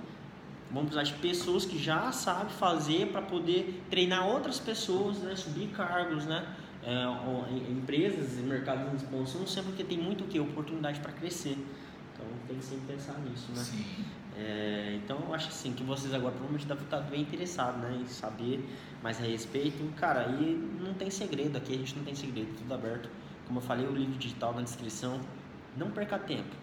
Vamos 0.72 0.93
precisar 0.93 1.03
de 1.03 1.22
pessoas 1.22 1.65
que 1.65 1.77
já 1.77 2.12
sabem 2.12 2.50
fazer 2.50 3.07
para 3.07 3.22
poder 3.22 3.84
treinar 3.89 4.27
outras 4.27 4.60
pessoas, 4.60 5.19
né? 5.19 5.36
subir 5.36 5.67
cargos, 5.67 6.25
né? 6.25 6.45
É, 6.84 7.72
empresas 7.72 8.38
e 8.38 8.41
mercados 8.41 8.89
de 8.91 8.98
expansão 8.98 9.48
sempre 9.48 9.72
porque 9.72 9.84
tem 9.84 9.98
muito 9.98 10.24
o 10.24 10.27
que 10.27 10.39
oportunidade 10.39 11.00
para 11.00 11.12
crescer. 11.12 11.57
Então 12.13 12.25
tem 12.48 12.57
que 12.57 12.65
sempre 12.65 12.93
pensar 12.93 13.17
nisso, 13.19 13.51
né? 13.55 13.63
Sim. 13.63 14.05
É, 14.38 15.00
então 15.01 15.17
eu 15.25 15.34
acho 15.34 15.48
assim 15.48 15.72
que 15.72 15.84
vocês 15.84 16.13
agora 16.13 16.31
provavelmente 16.31 16.67
devem 16.67 16.84
estar 16.84 17.00
bem 17.00 17.22
interessados, 17.22 17.81
né, 17.81 18.00
em 18.01 18.05
saber 18.05 18.67
mais 19.01 19.19
a 19.19 19.24
respeito. 19.24 19.84
Cara, 19.95 20.25
aí 20.27 20.69
não 20.81 20.93
tem 20.93 21.10
segredo 21.10 21.57
aqui, 21.57 21.74
a 21.74 21.77
gente 21.77 21.95
não 21.95 22.03
tem 22.03 22.15
segredo, 22.15 22.53
tudo 22.57 22.74
aberto. 22.74 23.10
Como 23.48 23.60
eu 23.60 23.63
falei, 23.63 23.86
o 23.88 23.91
livro 23.91 24.17
digital 24.17 24.53
na 24.53 24.62
descrição. 24.62 25.22
Não 25.77 25.91
perca 25.91 26.17
tempo. 26.17 26.55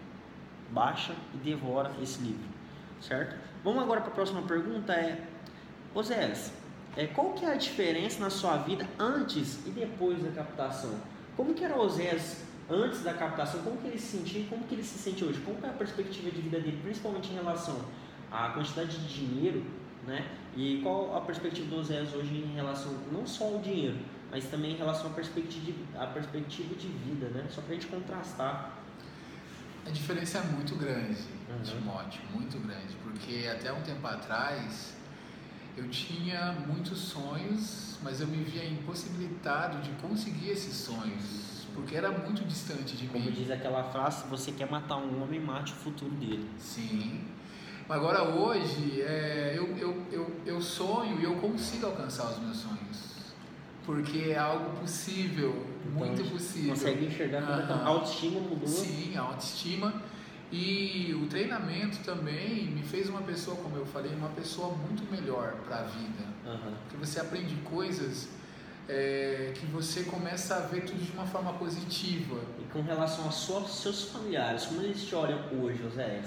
Baixa 0.71 1.13
e 1.33 1.37
devora 1.37 1.91
esse 2.01 2.21
livro, 2.21 2.47
certo? 3.07 3.35
Vamos 3.63 3.83
agora 3.83 4.01
para 4.01 4.11
a 4.11 4.13
próxima 4.13 4.41
pergunta, 4.41 4.93
é, 4.93 5.21
Oséias, 5.93 6.51
é, 6.95 7.07
qual 7.07 7.33
que 7.33 7.45
é 7.45 7.53
a 7.53 7.55
diferença 7.55 8.19
na 8.19 8.29
sua 8.29 8.57
vida 8.57 8.87
antes 8.97 9.65
e 9.65 9.69
depois 9.69 10.21
da 10.21 10.31
captação? 10.31 10.91
Como 11.35 11.53
que 11.53 11.63
era 11.63 11.77
Oséias 11.79 12.43
antes 12.69 13.03
da 13.03 13.13
captação? 13.13 13.61
Como 13.61 13.77
que 13.77 13.87
ele 13.87 13.99
se 13.99 14.17
sentia 14.17 14.41
e 14.41 14.45
como 14.45 14.63
que 14.65 14.75
ele 14.75 14.83
se 14.83 14.97
sente 14.97 15.23
hoje? 15.23 15.39
Qual 15.41 15.55
é 15.63 15.73
a 15.73 15.77
perspectiva 15.77 16.29
de 16.29 16.41
vida 16.41 16.59
dele, 16.59 16.79
principalmente 16.83 17.31
em 17.31 17.35
relação 17.35 17.79
à 18.31 18.49
quantidade 18.49 18.97
de 18.97 19.07
dinheiro, 19.07 19.63
né? 20.05 20.27
E 20.55 20.81
qual 20.83 21.15
a 21.15 21.21
perspectiva 21.21 21.67
do 21.67 21.79
Oséias 21.79 22.13
hoje 22.13 22.35
em 22.35 22.53
relação 22.53 22.93
não 23.11 23.25
só 23.25 23.45
ao 23.45 23.59
dinheiro, 23.59 23.97
mas 24.29 24.45
também 24.45 24.73
em 24.73 24.77
relação 24.77 25.07
à 25.07 25.13
perspectiva 25.13 25.65
de, 25.65 25.97
à 25.97 26.07
perspectiva 26.07 26.75
de 26.75 26.87
vida, 26.87 27.27
né? 27.29 27.45
Só 27.49 27.61
para 27.61 27.71
a 27.71 27.73
gente 27.73 27.87
contrastar. 27.87 28.82
A 29.85 29.89
diferença 29.89 30.37
é 30.37 30.43
muito 30.43 30.75
grande, 30.75 31.21
uhum. 31.49 31.61
Timóteo, 31.61 32.21
muito 32.33 32.57
grande, 32.59 32.95
porque 33.03 33.47
até 33.47 33.71
um 33.71 33.81
tempo 33.81 34.05
atrás 34.07 34.93
eu 35.75 35.89
tinha 35.89 36.53
muitos 36.67 36.99
sonhos, 36.99 37.97
mas 38.01 38.21
eu 38.21 38.27
me 38.27 38.43
via 38.43 38.65
impossibilitado 38.65 39.81
de 39.81 39.89
conseguir 40.01 40.51
esses 40.51 40.73
sonhos, 40.73 41.67
porque 41.73 41.95
era 41.95 42.11
muito 42.11 42.45
distante 42.45 42.95
de 42.95 43.07
Como 43.07 43.19
mim. 43.19 43.31
Como 43.31 43.43
diz 43.43 43.51
aquela 43.51 43.83
frase, 43.83 44.23
se 44.23 44.27
você 44.27 44.51
quer 44.51 44.69
matar 44.69 44.97
um 44.97 45.21
homem, 45.21 45.39
mate 45.39 45.73
o 45.73 45.75
futuro 45.75 46.11
dele. 46.11 46.49
Sim. 46.57 47.21
Agora 47.89 48.23
hoje 48.23 49.01
é, 49.01 49.53
eu, 49.57 49.77
eu, 49.77 50.07
eu, 50.11 50.41
eu 50.45 50.61
sonho 50.61 51.19
e 51.19 51.23
eu 51.25 51.35
consigo 51.35 51.87
alcançar 51.87 52.31
os 52.31 52.39
meus 52.39 52.57
sonhos 52.57 53.13
porque 53.85 54.31
é 54.31 54.37
algo 54.37 54.77
possível, 54.79 55.65
então, 55.85 56.07
muito 56.07 56.31
possível. 56.31 56.69
Consegue 56.69 57.05
enxergar 57.05 57.41
uhum. 57.41 57.75
a 57.75 57.87
autoestima 57.87 58.39
mudou? 58.39 58.67
Sim, 58.67 59.15
a 59.17 59.21
autoestima. 59.21 60.01
E 60.51 61.17
o 61.19 61.25
treinamento 61.27 61.97
também 62.03 62.65
me 62.65 62.83
fez 62.83 63.09
uma 63.09 63.21
pessoa, 63.21 63.57
como 63.57 63.75
eu 63.75 63.85
falei, 63.85 64.13
uma 64.13 64.29
pessoa 64.29 64.75
muito 64.75 65.03
melhor 65.11 65.53
para 65.65 65.79
a 65.79 65.83
vida. 65.83 66.23
Uhum. 66.45 66.73
Porque 66.83 66.97
você 66.97 67.19
aprende 67.19 67.55
coisas 67.63 68.29
é, 68.87 69.51
que 69.55 69.65
você 69.65 70.03
começa 70.03 70.55
a 70.55 70.59
ver 70.59 70.85
tudo 70.85 71.03
de 71.03 71.11
uma 71.11 71.25
forma 71.25 71.53
positiva. 71.53 72.39
E 72.59 72.63
com 72.71 72.81
relação 72.81 73.25
aos 73.25 73.81
seus 73.81 74.03
familiares, 74.09 74.65
como 74.65 74.81
eles 74.81 75.03
te 75.03 75.15
olham 75.15 75.39
hoje, 75.59 75.81
José? 75.81 76.21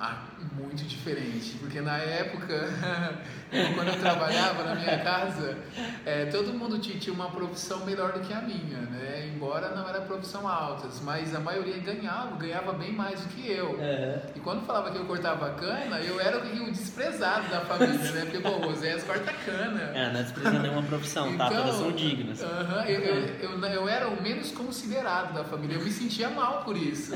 Ah, 0.00 0.18
muito 0.56 0.84
diferente, 0.84 1.56
porque 1.58 1.80
na 1.80 1.96
época, 1.98 2.68
quando 3.74 3.88
eu 3.88 3.98
trabalhava 3.98 4.62
na 4.62 4.74
minha 4.76 4.98
casa, 4.98 5.58
é, 6.06 6.26
todo 6.26 6.52
mundo 6.52 6.78
tinha 6.78 7.12
uma 7.12 7.28
profissão 7.30 7.84
melhor 7.84 8.12
do 8.12 8.20
que 8.20 8.32
a 8.32 8.40
minha, 8.40 8.78
né? 8.78 9.28
Embora 9.34 9.74
não 9.74 9.88
era 9.88 10.02
profissão 10.02 10.46
altas, 10.46 11.00
mas 11.02 11.34
a 11.34 11.40
maioria 11.40 11.78
ganhava, 11.78 12.36
ganhava 12.36 12.72
bem 12.74 12.92
mais 12.92 13.20
do 13.20 13.28
que 13.28 13.50
eu. 13.50 13.70
Uhum. 13.70 14.20
E 14.36 14.40
quando 14.40 14.64
falava 14.64 14.92
que 14.92 14.98
eu 14.98 15.04
cortava 15.04 15.50
cana, 15.54 15.98
eu 16.00 16.20
era 16.20 16.38
o 16.38 16.70
desprezado 16.70 17.48
da 17.48 17.62
família, 17.62 18.12
né? 18.12 18.20
Porque, 18.24 18.38
pô, 18.38 18.68
o 18.68 18.74
Zé 18.76 18.98
corta 19.00 19.32
cana. 19.32 19.80
É, 19.94 20.12
não 20.12 20.20
é 20.20 20.22
desprezando 20.22 20.60
nenhuma 20.60 20.82
profissão, 20.82 21.28
então, 21.28 21.48
tá? 21.48 21.56
Todas 21.56 21.74
são 21.74 21.88
então, 21.88 21.96
dignas. 21.96 22.40
Uhum, 22.40 22.82
eu, 22.86 23.00
eu, 23.00 23.24
eu, 23.40 23.64
eu 23.64 23.88
era 23.88 24.08
o 24.08 24.22
menos 24.22 24.52
considerado 24.52 25.34
da 25.34 25.44
família, 25.44 25.76
eu 25.76 25.84
me 25.84 25.90
sentia 25.90 26.28
mal 26.30 26.62
por 26.62 26.76
isso. 26.76 27.12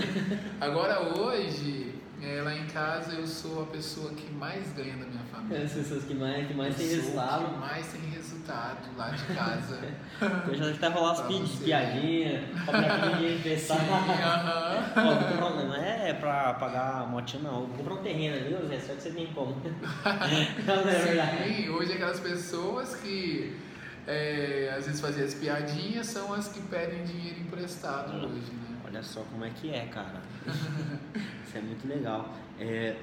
Agora 0.60 1.00
hoje 1.00 1.91
é, 2.22 2.40
lá 2.40 2.54
em 2.54 2.66
casa 2.66 3.14
eu 3.14 3.26
sou 3.26 3.62
a 3.62 3.66
pessoa 3.66 4.12
que 4.12 4.32
mais 4.32 4.72
ganha 4.72 4.96
da 4.96 5.06
minha 5.06 5.24
família. 5.24 5.64
As 5.64 5.72
pessoas 5.72 6.04
que 6.04 6.14
mais, 6.14 6.46
que 6.46 6.54
mais 6.54 6.76
tem 6.76 6.88
resultado. 6.88 7.44
que 7.46 7.58
mais 7.58 7.86
tem 7.88 8.00
resultado 8.10 8.96
lá 8.96 9.10
de 9.10 9.24
casa. 9.34 9.78
eu 10.46 10.54
já 10.54 10.70
até 10.70 10.88
rolar 10.88 11.12
as 11.12 11.20
piadinhas, 11.20 12.44
comprar 12.64 13.16
dinheiro 13.16 13.38
emprestado. 13.38 13.80
Sim, 13.80 15.66
Não 15.66 15.74
é 15.74 16.14
pra 16.14 16.54
pagar 16.54 17.02
a 17.02 17.06
motinha, 17.06 17.42
não. 17.42 17.66
Comprar 17.66 17.94
um 17.94 18.02
terreno 18.02 18.36
ali, 18.36 18.68
Zé, 18.68 18.78
só 18.78 18.94
que 18.94 19.02
você 19.02 19.10
tem 19.10 19.26
como. 19.32 19.56
não, 20.66 20.88
é 20.88 20.98
verdade. 20.98 21.54
Sim, 21.54 21.68
hoje 21.70 21.92
aquelas 21.92 22.20
pessoas 22.20 22.94
que 22.94 23.56
é, 24.06 24.74
às 24.76 24.86
vezes 24.86 25.00
faziam 25.00 25.26
as 25.26 25.34
piadinhas 25.34 26.06
são 26.06 26.32
as 26.32 26.48
que 26.48 26.60
pedem 26.62 27.04
dinheiro 27.04 27.40
emprestado 27.40 28.12
hum. 28.12 28.26
hoje, 28.26 28.52
né? 28.52 28.76
Olha 28.84 29.02
só 29.02 29.22
como 29.22 29.44
é 29.44 29.50
que 29.50 29.72
é, 29.72 29.86
cara. 29.86 30.20
Isso 31.52 31.58
é 31.58 31.60
muito 31.60 31.86
legal. 31.86 32.32
É, 32.58 32.96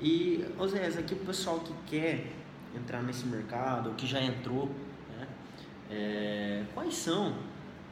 e, 0.00 0.44
Oséias, 0.58 0.98
aqui 0.98 1.14
o 1.14 1.18
pessoal 1.18 1.60
que 1.60 1.72
quer 1.86 2.32
entrar 2.74 3.00
nesse 3.00 3.24
mercado, 3.26 3.94
que 3.94 4.08
já 4.08 4.20
entrou, 4.20 4.68
né, 5.08 5.28
é, 5.88 6.64
quais 6.74 6.96
são 6.96 7.36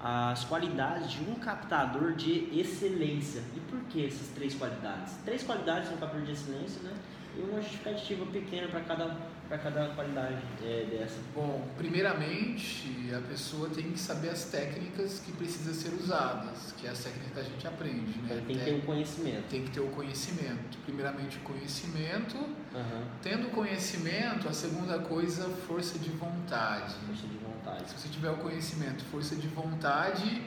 as 0.02 0.44
qualidades 0.44 1.12
de 1.12 1.22
um 1.22 1.36
captador 1.36 2.14
de 2.14 2.48
excelência? 2.58 3.40
E 3.56 3.60
por 3.60 3.78
que 3.84 4.04
essas 4.04 4.26
três 4.34 4.52
qualidades? 4.56 5.14
Três 5.24 5.44
qualidades 5.44 5.88
no 5.92 5.98
captador 5.98 6.26
de 6.26 6.32
excelência, 6.32 6.82
né? 6.82 6.92
E 7.36 7.42
uma 7.42 7.60
justificativa 7.62 8.26
pequena 8.26 8.66
para 8.66 8.80
cada 8.80 9.16
para 9.50 9.58
cada 9.58 9.88
qualidade 9.88 10.40
é, 10.62 10.86
dessa? 10.88 11.18
Bom, 11.34 11.66
primeiramente 11.76 13.12
a 13.12 13.20
pessoa 13.20 13.68
tem 13.68 13.90
que 13.90 13.98
saber 13.98 14.28
as 14.28 14.44
técnicas 14.44 15.18
que 15.18 15.32
precisam 15.32 15.74
ser 15.74 15.92
usadas, 16.00 16.72
que 16.78 16.86
é 16.86 16.90
as 16.90 17.02
técnicas 17.02 17.32
que 17.32 17.40
a 17.40 17.42
gente 17.42 17.66
aprende, 17.66 18.18
né? 18.22 18.44
tem 18.46 18.56
que 18.56 18.64
ter 18.64 18.74
o 18.76 18.82
conhecimento. 18.82 19.48
Tem 19.48 19.64
que 19.64 19.70
ter 19.72 19.80
o 19.80 19.88
conhecimento. 19.88 20.78
Primeiramente 20.84 21.38
o 21.38 21.40
conhecimento. 21.40 22.36
Uhum. 22.36 23.04
Tendo 23.20 23.48
o 23.48 23.50
conhecimento, 23.50 24.48
a 24.48 24.52
segunda 24.52 25.00
coisa, 25.00 25.48
força 25.66 25.98
de 25.98 26.10
vontade. 26.10 26.94
Força 27.08 27.26
de 27.26 27.38
vontade. 27.38 27.90
Se 27.90 27.98
você 27.98 28.08
tiver 28.08 28.30
o 28.30 28.36
conhecimento, 28.36 29.02
força 29.06 29.34
de 29.34 29.48
vontade 29.48 30.46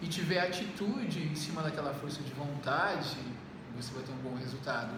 e 0.00 0.06
tiver 0.06 0.38
atitude 0.38 1.24
em 1.24 1.34
cima 1.34 1.60
daquela 1.60 1.92
força 1.92 2.22
de 2.22 2.32
vontade, 2.32 3.16
você 3.74 3.92
vai 3.92 4.04
ter 4.04 4.12
um 4.12 4.30
bom 4.30 4.36
resultado 4.36 4.92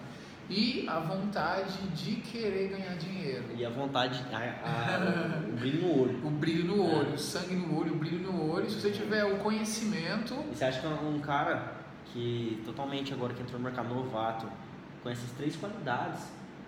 e 0.48 0.86
a 0.88 1.00
vontade 1.00 1.78
de 1.88 2.16
querer 2.16 2.68
ganhar 2.68 2.96
dinheiro. 2.96 3.44
E 3.56 3.64
a 3.64 3.70
vontade, 3.70 4.24
a, 4.32 4.36
a, 4.36 5.40
o 5.48 5.52
brilho 5.52 5.82
no 5.82 6.02
olho. 6.02 6.26
O 6.26 6.30
brilho 6.30 6.64
no 6.64 6.82
olho, 6.82 7.14
o 7.14 7.18
sangue 7.18 7.56
no 7.56 7.78
olho, 7.78 7.94
o 7.94 7.96
brilho 7.96 8.18
no 8.20 8.52
olho. 8.52 8.70
Se 8.70 8.80
você 8.80 8.90
tiver 8.90 9.24
o 9.24 9.38
conhecimento. 9.38 10.34
E 10.52 10.54
você 10.54 10.64
acha 10.64 10.80
que 10.80 10.86
um 10.86 11.18
cara 11.20 11.74
que 12.12 12.62
totalmente 12.64 13.12
agora 13.12 13.34
que 13.34 13.42
entrou 13.42 13.58
no 13.58 13.64
mercado 13.64 13.92
novato, 13.92 14.46
com 15.02 15.10
essas 15.10 15.30
três 15.32 15.56
qualidades, 15.56 16.22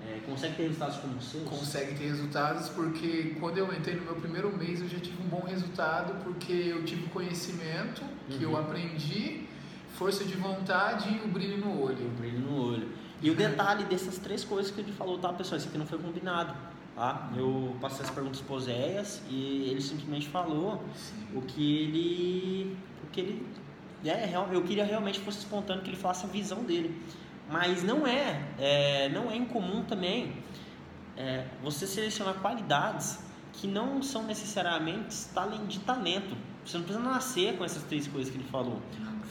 é, 0.07 0.21
consegue 0.27 0.55
ter 0.57 0.63
resultados 0.65 0.97
como 0.97 1.17
os 1.17 1.25
seus? 1.25 1.49
Consegue 1.49 1.95
ter 1.95 2.05
resultados 2.05 2.69
porque 2.69 3.37
quando 3.41 3.59
eu 3.59 3.73
entrei 3.73 3.97
no 3.97 4.03
meu 4.03 4.15
primeiro 4.17 4.57
mês 4.57 4.81
eu 4.81 4.89
já 4.89 4.99
tive 4.99 5.23
um 5.23 5.29
bom 5.29 5.45
resultado 5.47 6.23
porque 6.23 6.53
eu 6.53 6.85
tive 6.85 7.09
conhecimento 7.09 8.03
que 8.29 8.45
uhum. 8.45 8.53
eu 8.53 8.59
aprendi, 8.59 9.49
força 9.95 10.25
de 10.25 10.35
vontade 10.35 11.09
e 11.13 11.25
o 11.25 11.29
brilho 11.29 11.59
no 11.59 11.83
olho. 11.83 12.07
O 12.07 12.11
brilho 12.11 12.39
no 12.39 12.63
olho. 12.63 12.89
E 13.21 13.31
o 13.31 13.35
detalhe 13.35 13.85
dessas 13.85 14.19
três 14.19 14.45
coisas 14.45 14.71
que 14.71 14.81
ele 14.81 14.93
falou, 14.93 15.19
tá, 15.19 15.33
pessoal? 15.33 15.59
Isso 15.59 15.69
aqui 15.69 15.79
não 15.79 15.87
foi 15.87 15.99
combinado. 15.99 16.55
Tá? 16.95 17.31
Eu 17.37 17.77
passei 17.81 18.05
as 18.05 18.11
perguntas 18.11 18.41
para 18.41 18.57
Oséias 18.57 19.23
e 19.29 19.69
ele 19.71 19.81
simplesmente 19.81 20.29
falou 20.29 20.83
Sim. 20.95 21.27
o 21.35 21.43
que 21.43 21.83
ele, 21.83 22.77
o 23.05 23.07
que 23.11 23.21
ele 23.21 23.47
é, 24.05 24.33
eu 24.53 24.63
queria 24.63 24.85
realmente 24.85 25.19
que 25.19 25.25
fosse 25.25 25.39
espontâneo, 25.39 25.83
que 25.83 25.91
ele 25.91 25.97
falasse 25.97 26.25
a 26.25 26.29
visão 26.29 26.63
dele. 26.63 27.01
Mas 27.51 27.83
não 27.83 28.07
é, 28.07 28.43
é 28.59 29.09
não 29.09 29.31
é 29.31 29.37
incomum 29.37 29.83
também 29.85 30.35
é, 31.17 31.45
você 31.63 31.87
selecionar 31.87 32.35
qualidades 32.35 33.19
que 33.55 33.67
não 33.67 34.03
são 34.03 34.23
necessariamente 34.25 35.17
de 35.67 35.81
talento. 35.81 36.37
Você 36.65 36.79
não 36.79 36.85
precisa 36.85 37.05
nascer 37.05 37.57
com 37.57 37.65
essas 37.65 37.83
três 37.85 38.07
coisas 38.07 38.31
que 38.31 38.39
ele 38.39 38.49
falou. 38.49 38.81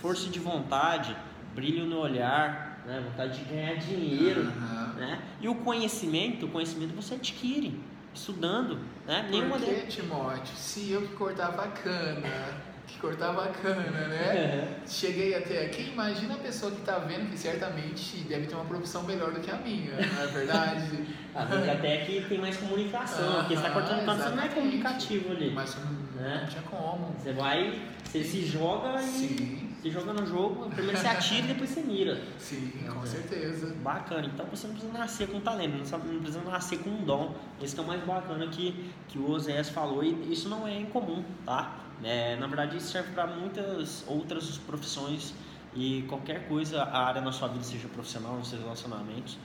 Força 0.02 0.30
de 0.30 0.40
vontade, 0.40 1.16
brilho 1.56 1.86
no 1.86 2.00
olhar, 2.00 2.67
né? 2.88 3.04
vontade 3.08 3.40
de 3.40 3.54
ganhar 3.54 3.76
dinheiro. 3.76 4.42
Uhum. 4.42 4.94
Né? 4.96 5.22
E 5.40 5.48
o 5.48 5.56
conhecimento, 5.56 6.48
o 6.48 6.50
conhecimento 6.50 6.96
você 6.96 7.16
adquire 7.16 7.80
estudando. 8.14 8.80
Né? 9.06 9.28
Nenhuma 9.30 9.60
Por 9.60 9.68
que, 9.68 9.88
Timóteo? 9.88 10.56
Se 10.56 10.92
eu 10.92 11.02
que 11.02 11.14
cortava 11.14 11.66
a 11.66 11.68
cana 11.68 12.68
que 12.88 13.00
cortava 13.00 13.48
cana, 13.50 14.08
né? 14.08 14.80
Cheguei 14.88 15.36
até 15.36 15.66
aqui, 15.66 15.92
imagina 15.92 16.36
a 16.36 16.38
pessoa 16.38 16.72
que 16.72 16.80
está 16.80 16.98
vendo 17.00 17.30
que 17.30 17.38
certamente 17.38 18.20
deve 18.20 18.48
ter 18.48 18.56
uma 18.56 18.64
profissão 18.64 19.04
melhor 19.04 19.32
do 19.32 19.42
que 19.42 19.52
a 19.52 19.58
minha, 19.58 19.92
não 19.92 20.24
é 20.24 20.28
verdade? 20.28 21.06
até 21.36 21.98
que 22.06 22.22
tem 22.22 22.40
mais 22.40 22.56
comunicação, 22.56 23.42
porque 23.42 23.56
você 23.56 23.68
está 23.68 23.72
cortando 23.72 24.06
cana, 24.06 24.24
você 24.24 24.36
não 24.36 24.44
é 24.44 24.48
comunicativo 24.48 25.32
ali. 25.32 25.52
Mas 25.52 25.76
não, 25.76 26.22
né? 26.22 26.40
não 26.42 26.48
tinha 26.48 26.64
como. 26.64 27.14
Você 27.20 27.34
vai, 27.34 27.82
você 28.04 28.24
se 28.24 28.46
joga 28.46 29.02
e 29.02 29.67
se 29.82 29.92
joga 29.92 30.14
no 30.14 30.26
jogo, 30.26 30.70
primeiro 30.70 30.98
você 30.98 31.08
atira 31.08 31.46
e 31.46 31.48
depois 31.50 31.70
você 31.70 31.82
mira. 31.82 32.22
Sim, 32.40 32.72
com 32.92 33.04
é. 33.04 33.06
certeza. 33.06 33.76
Bacana, 33.84 34.28
então 34.28 34.46
você 34.48 34.68
não 34.68 34.74
precisa 34.74 34.98
nascer 34.98 35.28
com 35.28 35.40
talento, 35.40 35.78
não 35.78 36.20
precisa 36.20 36.42
nascer 36.42 36.80
com 36.80 36.90
um 36.90 37.04
dom. 37.04 37.36
Esse 37.62 37.76
que 37.76 37.82
é 37.82 37.84
o 37.84 37.88
mais 37.88 38.04
bacana 38.04 38.48
que, 38.48 38.92
que 39.08 39.18
o 39.20 39.30
Oséias 39.32 39.70
falou 39.70 40.04
e 40.04 40.32
isso 40.32 40.50
não 40.50 40.68
é 40.68 40.80
incomum, 40.80 41.24
tá? 41.46 41.78
É, 42.04 42.36
na 42.36 42.48
verdade, 42.48 42.78
isso 42.78 42.92
serve 42.92 43.12
para 43.14 43.28
muitas 43.28 44.04
outras 44.08 44.58
profissões 44.60 45.34
e 45.76 46.04
qualquer 46.08 46.48
coisa, 46.48 46.84
a 46.84 47.06
área 47.06 47.22
na 47.22 47.32
sua 47.32 47.48
vida, 47.48 47.64
seja 47.64 47.88
profissional, 47.88 48.36
nos 48.36 48.50
seus 48.50 48.62
relacionamentos. 48.62 49.38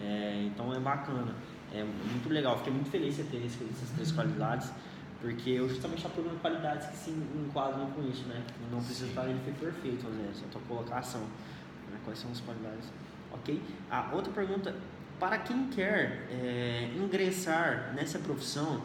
É, 0.00 0.44
então 0.46 0.72
é 0.74 0.78
bacana, 0.78 1.34
é 1.72 1.82
muito 1.82 2.28
legal. 2.28 2.56
Fiquei 2.58 2.72
muito 2.72 2.90
feliz 2.90 3.16
de 3.16 3.24
ter 3.24 3.44
essas 3.44 3.90
três 3.94 4.12
qualidades, 4.12 4.70
porque 5.20 5.50
eu 5.50 5.68
justamente 5.68 5.98
estou 5.98 6.12
procurando 6.12 6.40
qualidades 6.40 6.86
que 6.88 6.96
se 6.96 7.10
enquadram 7.10 7.90
com 7.90 8.02
isso, 8.08 8.24
né? 8.26 8.42
Não 8.70 8.78
precisa 8.82 9.06
estar 9.06 9.28
ele 9.28 9.40
foi 9.44 9.52
perfeito, 9.52 10.06
né? 10.08 10.30
Só 10.32 10.46
tua 10.46 10.60
colocação. 10.68 11.22
Né? 11.90 11.98
Quais 12.04 12.18
são 12.18 12.30
as 12.30 12.40
qualidades? 12.40 12.88
Ok? 13.32 13.60
A 13.90 14.10
outra 14.12 14.32
pergunta, 14.32 14.74
para 15.18 15.38
quem 15.38 15.68
quer 15.68 16.28
é, 16.30 16.90
ingressar 16.96 17.92
nessa 17.94 18.18
profissão, 18.20 18.82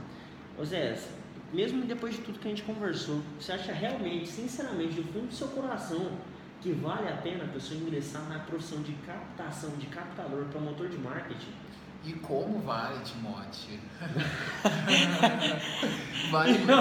Zé, 0.63 0.97
mesmo 1.53 1.85
depois 1.85 2.15
de 2.15 2.21
tudo 2.21 2.39
que 2.39 2.47
a 2.47 2.49
gente 2.49 2.63
conversou, 2.63 3.21
você 3.39 3.51
acha 3.51 3.71
realmente, 3.71 4.27
sinceramente, 4.27 4.95
do 4.95 5.03
fundo 5.13 5.27
do 5.27 5.33
seu 5.33 5.47
coração, 5.49 6.11
que 6.61 6.71
vale 6.71 7.07
a 7.09 7.17
pena 7.17 7.43
a 7.43 7.47
pessoa 7.47 7.79
ingressar 7.79 8.27
na 8.27 8.39
profissão 8.39 8.81
de 8.81 8.93
captação, 9.05 9.69
de 9.77 9.85
captador, 9.87 10.45
promotor 10.45 10.87
de 10.87 10.97
marketing? 10.97 11.51
E 12.05 12.11
como 12.13 12.59
vale, 12.59 12.99
Timóteo? 13.05 13.79
vale 16.31 16.59
porque... 16.59 16.73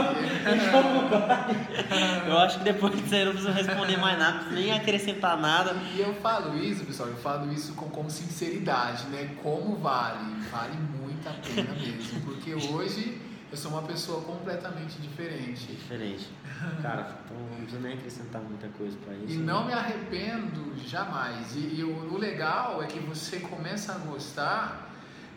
Eu 2.28 2.38
acho 2.38 2.58
que 2.58 2.64
depois 2.64 2.92
disso 2.94 3.14
aí 3.14 3.24
não 3.24 3.32
precisa 3.32 3.52
responder 3.52 3.98
mais 3.98 4.18
nada, 4.18 4.50
nem 4.50 4.72
acrescentar 4.72 5.36
nada. 5.36 5.76
E 5.94 6.00
eu 6.00 6.12
falo 6.14 6.58
isso, 6.58 6.84
pessoal, 6.84 7.08
eu 7.08 7.16
falo 7.16 7.52
isso 7.52 7.74
com, 7.74 7.88
com 7.88 8.10
sinceridade, 8.10 9.06
né? 9.06 9.36
Como 9.42 9.76
vale? 9.76 10.24
Vale 10.50 10.76
muito 10.76 11.28
a 11.28 11.32
pena 11.32 11.72
mesmo, 11.74 12.20
porque 12.22 12.54
hoje 12.54 13.20
eu 13.52 13.58
sou 13.58 13.70
uma 13.70 13.82
pessoa 13.82 14.22
completamente 14.22 14.98
diferente. 14.98 15.66
Diferente. 15.66 16.26
Cara, 16.80 17.18
então 17.24 17.36
não 17.36 17.56
precisa 17.56 17.80
nem 17.80 17.92
acrescentar 17.92 18.40
muita 18.40 18.66
coisa 18.68 18.96
para 19.04 19.14
isso. 19.14 19.34
E 19.34 19.36
né? 19.36 19.44
não 19.44 19.66
me 19.66 19.74
arrependo 19.74 20.74
jamais. 20.86 21.54
E, 21.54 21.76
e 21.76 21.84
o, 21.84 22.14
o, 22.14 22.18
legal 22.18 22.82
é 22.82 22.86
que 22.86 22.98
você 23.00 23.40
começa 23.40 23.92
a 23.92 23.98
gostar, 23.98 24.90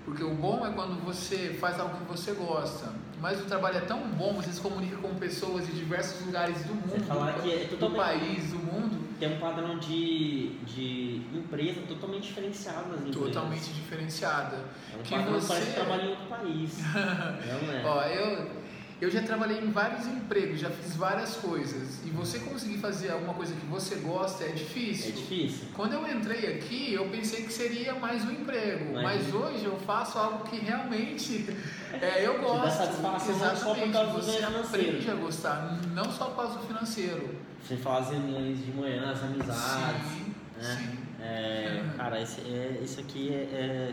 porque 0.06 0.24
o 0.24 0.34
bom 0.34 0.66
é 0.66 0.72
quando 0.72 1.04
você 1.04 1.58
faz 1.60 1.80
algo 1.80 1.98
que 1.98 2.04
você 2.06 2.32
gosta. 2.34 2.94
Mas 3.20 3.42
o 3.42 3.46
trabalho 3.46 3.78
é 3.78 3.82
tão 3.82 4.00
bom, 4.10 4.34
você 4.34 4.52
se 4.52 4.62
comunica 4.62 4.98
com 4.98 5.16
pessoas 5.16 5.66
de 5.66 5.74
diversos 5.74 6.26
lugares 6.26 6.64
do 6.64 6.76
mundo, 6.76 7.42
do, 7.42 7.52
é 7.52 7.66
do 7.76 7.96
país, 7.96 8.52
do 8.52 8.60
mundo 8.60 9.06
tem 9.20 9.34
um 9.34 9.40
padrão 9.40 9.78
de, 9.80 10.50
de 10.66 11.22
empresa 11.34 11.82
totalmente 11.88 12.28
diferenciado 12.28 12.90
nas 12.90 13.00
empresas. 13.00 13.22
Totalmente 13.22 13.74
diferenciada. 13.74 14.58
É 14.94 14.98
um 14.98 15.04
que 15.04 15.32
você 15.32 15.48
parece 15.48 15.68
que 15.68 15.74
trabalha 15.74 16.04
em 16.04 16.10
outro 16.10 16.26
país. 16.26 16.80
não 16.94 17.74
é? 17.74 17.86
Ó, 17.86 18.04
eu, 18.04 18.52
eu 19.02 19.12
já 19.12 19.22
trabalhei 19.22 19.60
em 19.60 19.72
vários 19.72 20.08
empregos, 20.08 20.60
já 20.60 20.70
fiz 20.70 20.96
várias 20.96 21.36
coisas. 21.36 22.00
E 22.06 22.10
você 22.12 22.40
conseguir 22.40 22.78
fazer 22.78 23.12
alguma 23.12 23.34
coisa 23.34 23.54
que 23.54 23.66
você 23.66 23.96
gosta 23.96 24.46
é 24.46 24.50
difícil. 24.50 25.10
É 25.10 25.12
difícil. 25.12 25.68
Quando 25.74 25.94
eu 25.94 26.10
entrei 26.10 26.56
aqui, 26.56 26.94
eu 26.94 27.10
pensei 27.10 27.44
que 27.44 27.52
seria 27.52 27.94
mais 27.96 28.24
um 28.24 28.32
emprego. 28.32 28.94
Mas, 28.94 29.04
mas 29.04 29.34
hoje 29.34 29.66
eu 29.66 29.78
faço 29.80 30.18
algo 30.18 30.46
que 30.46 30.58
realmente 30.58 31.46
é, 31.92 32.26
eu 32.26 32.40
gosto. 32.42 32.62
Te 32.62 32.66
dá 32.66 32.72
satisfação 32.72 33.36
Exatamente. 33.36 33.60
só 33.60 33.76
por 33.76 33.92
causa 33.92 34.12
você 34.12 34.44
aprende 34.44 35.12
a 35.12 35.16
gostar, 35.16 35.78
não 35.94 36.12
só 36.12 36.26
por 36.28 36.36
causa 36.38 36.60
do 36.60 36.66
financeiro. 36.66 37.36
Você 37.62 37.76
faz 37.76 38.10
reuniões 38.10 38.64
de 38.64 38.72
manhã, 38.72 39.12
as 39.12 39.24
amizades. 39.24 40.08
Sim, 40.08 40.34
né? 40.58 40.78
sim. 40.78 41.06
É, 41.20 41.84
cara, 41.98 42.22
esse, 42.22 42.40
é, 42.42 42.80
isso 42.84 43.00
aqui 43.00 43.34
é, 43.34 43.90
é 43.90 43.92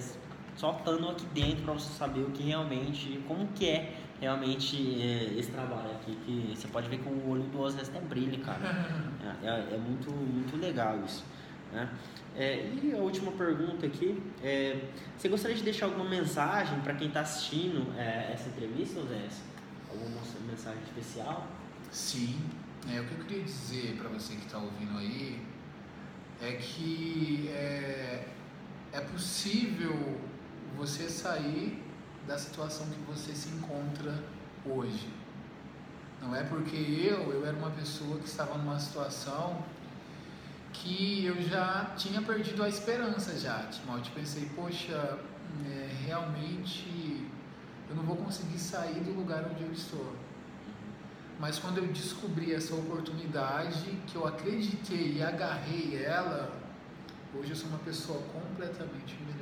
só 0.56 0.76
estando 0.76 1.08
aqui 1.08 1.24
dentro 1.32 1.64
para 1.64 1.74
você 1.74 1.92
saber 1.94 2.20
o 2.20 2.30
que 2.30 2.42
realmente, 2.42 3.20
como 3.26 3.48
que 3.48 3.68
é 3.68 3.94
realmente 4.22 5.02
é, 5.02 5.37
esse 5.37 5.50
trabalho 5.50 5.90
aqui, 5.90 6.16
que 6.24 6.54
você 6.56 6.68
pode 6.68 6.88
ver 6.88 7.00
com 7.00 7.11
o 7.11 7.30
olho 7.30 7.42
do 7.42 7.61
Osnes 7.61 7.88
até 7.88 8.00
brilha, 8.00 8.38
cara. 8.38 8.62
É, 9.22 9.46
é, 9.46 9.74
é, 9.74 9.78
muito, 9.78 10.11
muito 10.11 10.56
legal 10.56 11.00
isso. 11.04 11.24
Né? 11.72 11.88
É, 12.37 12.70
e 12.82 12.92
a 12.92 12.98
última 12.98 13.30
pergunta 13.32 13.87
aqui, 13.87 14.20
é, 14.42 14.80
você 15.16 15.28
gostaria 15.28 15.56
de 15.56 15.62
deixar 15.62 15.87
alguma 15.87 16.08
mensagem 16.08 16.80
para 16.80 16.94
quem 16.94 17.06
está 17.06 17.20
assistindo 17.20 17.92
é, 17.96 18.32
essa 18.32 18.48
entrevista, 18.48 19.00
Zé? 19.02 19.28
Alguma 19.90 20.20
mensagem 20.48 20.82
especial? 20.82 21.46
Sim, 21.90 22.37
é, 22.92 23.00
o 23.00 23.04
que 23.04 23.14
eu 23.14 23.26
queria 23.26 23.44
dizer 23.44 23.96
para 23.96 24.08
você 24.08 24.35
que 24.35 24.46
está 24.46 24.58
ouvindo 24.58 24.98
aí 24.98 25.40
é 26.40 26.52
que 26.52 27.48
é, 27.48 28.26
é 28.92 29.00
possível 29.00 30.18
você 30.76 31.08
sair 31.08 31.80
da 32.26 32.38
situação 32.38 32.87
que 32.87 33.00
você 33.00 33.35
se 33.35 33.48
encontra 33.48 34.14
hoje. 34.64 35.08
Não 36.20 36.35
é 36.37 36.44
porque 36.44 36.76
eu, 36.76 37.32
eu 37.32 37.44
era 37.44 37.56
uma 37.56 37.70
pessoa 37.70 38.18
que 38.18 38.26
estava 38.26 38.56
numa 38.56 38.78
situação 38.78 39.64
que 40.72 41.26
eu 41.26 41.40
já 41.42 41.92
tinha 41.96 42.22
perdido 42.22 42.62
a 42.62 42.68
esperança 42.68 43.38
já, 43.38 43.58
Timóteo. 43.64 44.12
Pensei, 44.14 44.48
poxa, 44.54 45.18
é, 45.66 45.90
realmente 46.06 47.28
eu 47.90 47.96
não 47.96 48.04
vou 48.04 48.16
conseguir 48.16 48.58
sair 48.58 49.00
do 49.00 49.12
lugar 49.12 49.44
onde 49.50 49.64
eu 49.64 49.72
estou. 49.72 50.16
Mas 51.38 51.58
quando 51.58 51.78
eu 51.78 51.88
descobri 51.88 52.54
essa 52.54 52.74
oportunidade, 52.74 53.98
que 54.06 54.14
eu 54.14 54.26
acreditei 54.26 55.14
e 55.16 55.22
agarrei 55.22 56.00
ela, 56.04 56.56
hoje 57.35 57.50
eu 57.50 57.56
sou 57.56 57.68
uma 57.68 57.80
pessoa 57.80 58.22
completamente 58.32 59.18
melhor. 59.26 59.41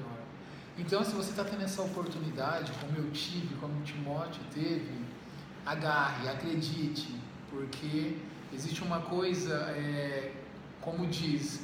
Então, 0.79 1.05
se 1.05 1.13
você 1.13 1.31
está 1.31 1.45
tendo 1.45 1.63
essa 1.63 1.83
oportunidade, 1.83 2.73
como 2.81 2.97
eu 2.97 3.11
tive, 3.13 3.55
como 3.57 3.79
o 3.81 3.83
Timóteo 3.83 4.41
teve, 4.53 5.05
agarre, 5.67 6.29
acredite, 6.29 7.15
porque 7.51 8.17
existe 8.53 8.83
uma 8.83 9.01
coisa, 9.01 9.55
é, 9.77 10.33
como 10.81 11.07
diz, 11.07 11.61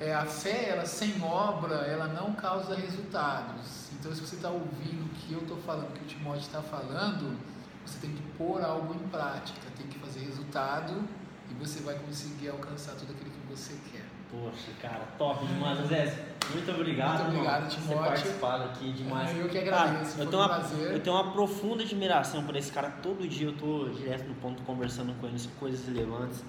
é, 0.00 0.14
a 0.14 0.26
fé, 0.26 0.70
ela 0.70 0.84
sem 0.84 1.22
obra, 1.22 1.76
ela 1.76 2.08
não 2.08 2.34
causa 2.34 2.74
resultados. 2.74 3.90
Então, 3.98 4.14
se 4.14 4.20
você 4.20 4.36
está 4.36 4.50
ouvindo 4.50 5.06
o 5.06 5.08
que 5.10 5.32
eu 5.32 5.40
estou 5.40 5.56
falando, 5.58 5.90
o 5.90 5.92
que 5.92 6.04
o 6.04 6.06
Timóteo 6.06 6.42
está 6.42 6.60
falando, 6.60 7.38
você 7.84 7.98
tem 7.98 8.10
que 8.10 8.22
pôr 8.36 8.62
algo 8.62 8.94
em 8.94 9.08
prática, 9.08 9.60
tem 9.76 9.86
que 9.86 9.98
fazer 9.98 10.20
resultado 10.20 10.92
e 11.50 11.54
você 11.54 11.80
vai 11.80 11.94
conseguir 11.98 12.48
alcançar 12.48 12.92
tudo 12.92 13.12
aquilo 13.12 13.30
que 13.30 13.46
você 13.48 13.74
quer. 13.92 13.95
Poxa, 14.30 14.72
cara, 14.80 15.06
top 15.16 15.46
demais, 15.46 15.86
Zé. 15.88 16.26
Muito 16.52 16.70
obrigado, 16.70 17.24
Muito 17.24 17.36
obrigado, 17.36 17.68
Timóteo. 17.68 17.96
Por 17.96 18.02
ter 18.02 18.08
participado 18.08 18.64
aqui 18.64 18.92
demais. 18.92 19.36
Eu 19.36 19.48
que 19.48 19.58
agradeço, 19.58 20.16
cara, 20.16 20.24
eu, 20.24 20.30
tenho 20.30 20.42
um 20.42 20.46
uma, 20.46 20.92
eu 20.92 21.00
tenho 21.00 21.16
uma 21.16 21.32
profunda 21.32 21.82
admiração 21.82 22.44
por 22.44 22.56
esse 22.56 22.70
cara. 22.70 22.90
Todo 23.02 23.26
dia 23.26 23.46
eu 23.46 23.52
tô 23.52 23.88
direto 23.88 24.28
no 24.28 24.34
ponto 24.36 24.62
conversando 24.62 25.12
com 25.20 25.26
ele 25.26 25.38
sobre 25.38 25.56
coisas 25.58 25.86
relevantes. 25.86 26.44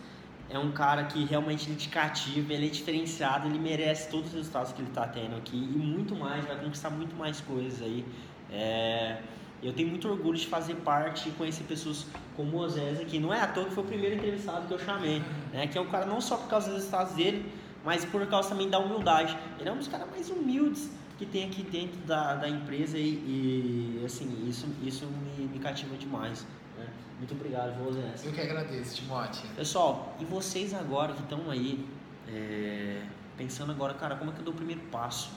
É 0.49 0.57
um 0.57 0.71
cara 0.71 1.03
que 1.03 1.25
realmente 1.25 1.67
ele 1.67 1.75
te 1.75 1.89
cativa, 1.89 2.53
ele 2.53 2.67
é 2.67 2.69
diferenciado, 2.69 3.47
ele 3.47 3.59
merece 3.59 4.09
todos 4.09 4.29
os 4.29 4.33
resultados 4.33 4.71
que 4.71 4.81
ele 4.81 4.89
está 4.89 5.05
tendo 5.05 5.35
aqui 5.35 5.57
e 5.57 5.77
muito 5.77 6.15
mais, 6.15 6.45
vai 6.45 6.55
conquistar 6.55 6.89
muito 6.89 7.15
mais 7.15 7.41
coisas 7.41 7.81
aí. 7.81 8.05
É... 8.51 9.17
Eu 9.61 9.73
tenho 9.73 9.89
muito 9.89 10.07
orgulho 10.07 10.37
de 10.37 10.45
fazer 10.45 10.75
parte 10.75 11.29
e 11.29 11.31
conhecer 11.31 11.63
pessoas 11.63 12.05
como 12.35 12.57
o 12.57 12.59
Osés 12.59 13.01
aqui. 13.01 13.19
Não 13.19 13.33
é 13.33 13.41
à 13.41 13.47
toa 13.47 13.65
que 13.65 13.71
foi 13.71 13.83
o 13.83 13.87
primeiro 13.87 14.15
entrevistado 14.15 14.67
que 14.67 14.73
eu 14.73 14.79
chamei, 14.79 15.21
né? 15.51 15.65
Que 15.65 15.77
é 15.77 15.81
um 15.81 15.87
cara 15.87 16.05
não 16.05 16.21
só 16.21 16.37
por 16.37 16.47
causa 16.47 16.67
dos 16.67 16.75
resultados 16.75 17.13
dele, 17.13 17.51
mas 17.88 18.04
por 18.04 18.28
causa 18.28 18.50
também 18.50 18.69
da 18.69 18.80
humildade. 18.80 19.38
Ele 19.58 19.69
é 19.69 19.71
um 19.71 19.78
dos 19.78 19.88
caras 19.88 20.10
mais 20.10 20.30
humildes 20.30 20.89
que 21.17 21.26
tem 21.26 21.45
aqui 21.45 21.63
dentro 21.63 21.97
da, 22.02 22.36
da 22.36 22.50
empresa 22.50 22.97
e, 22.97 24.02
e 24.02 24.04
assim, 24.06 24.45
isso, 24.45 24.67
isso 24.84 25.06
me, 25.06 25.45
me 25.45 25.58
cativa 25.58 25.95
demais. 25.95 26.45
Né? 26.78 26.86
Muito 27.17 27.34
obrigado, 27.34 27.82
José. 27.82 28.13
Eu 28.26 28.34
que 28.34 28.41
agradeço, 28.41 28.97
Timóteo. 28.97 29.50
Pessoal, 29.56 30.17
e 30.19 30.26
vocês 30.26 30.73
agora 30.73 31.13
que 31.13 31.21
estão 31.21 31.50
aí, 31.50 31.88
é, 32.28 33.04
pensando 33.38 33.71
agora, 33.71 33.93
cara, 33.93 34.17
como 34.17 34.32
é 34.32 34.34
que 34.34 34.41
eu 34.41 34.43
dou 34.43 34.54
o 34.54 34.58
primeiro 34.58 34.82
passo? 34.91 35.32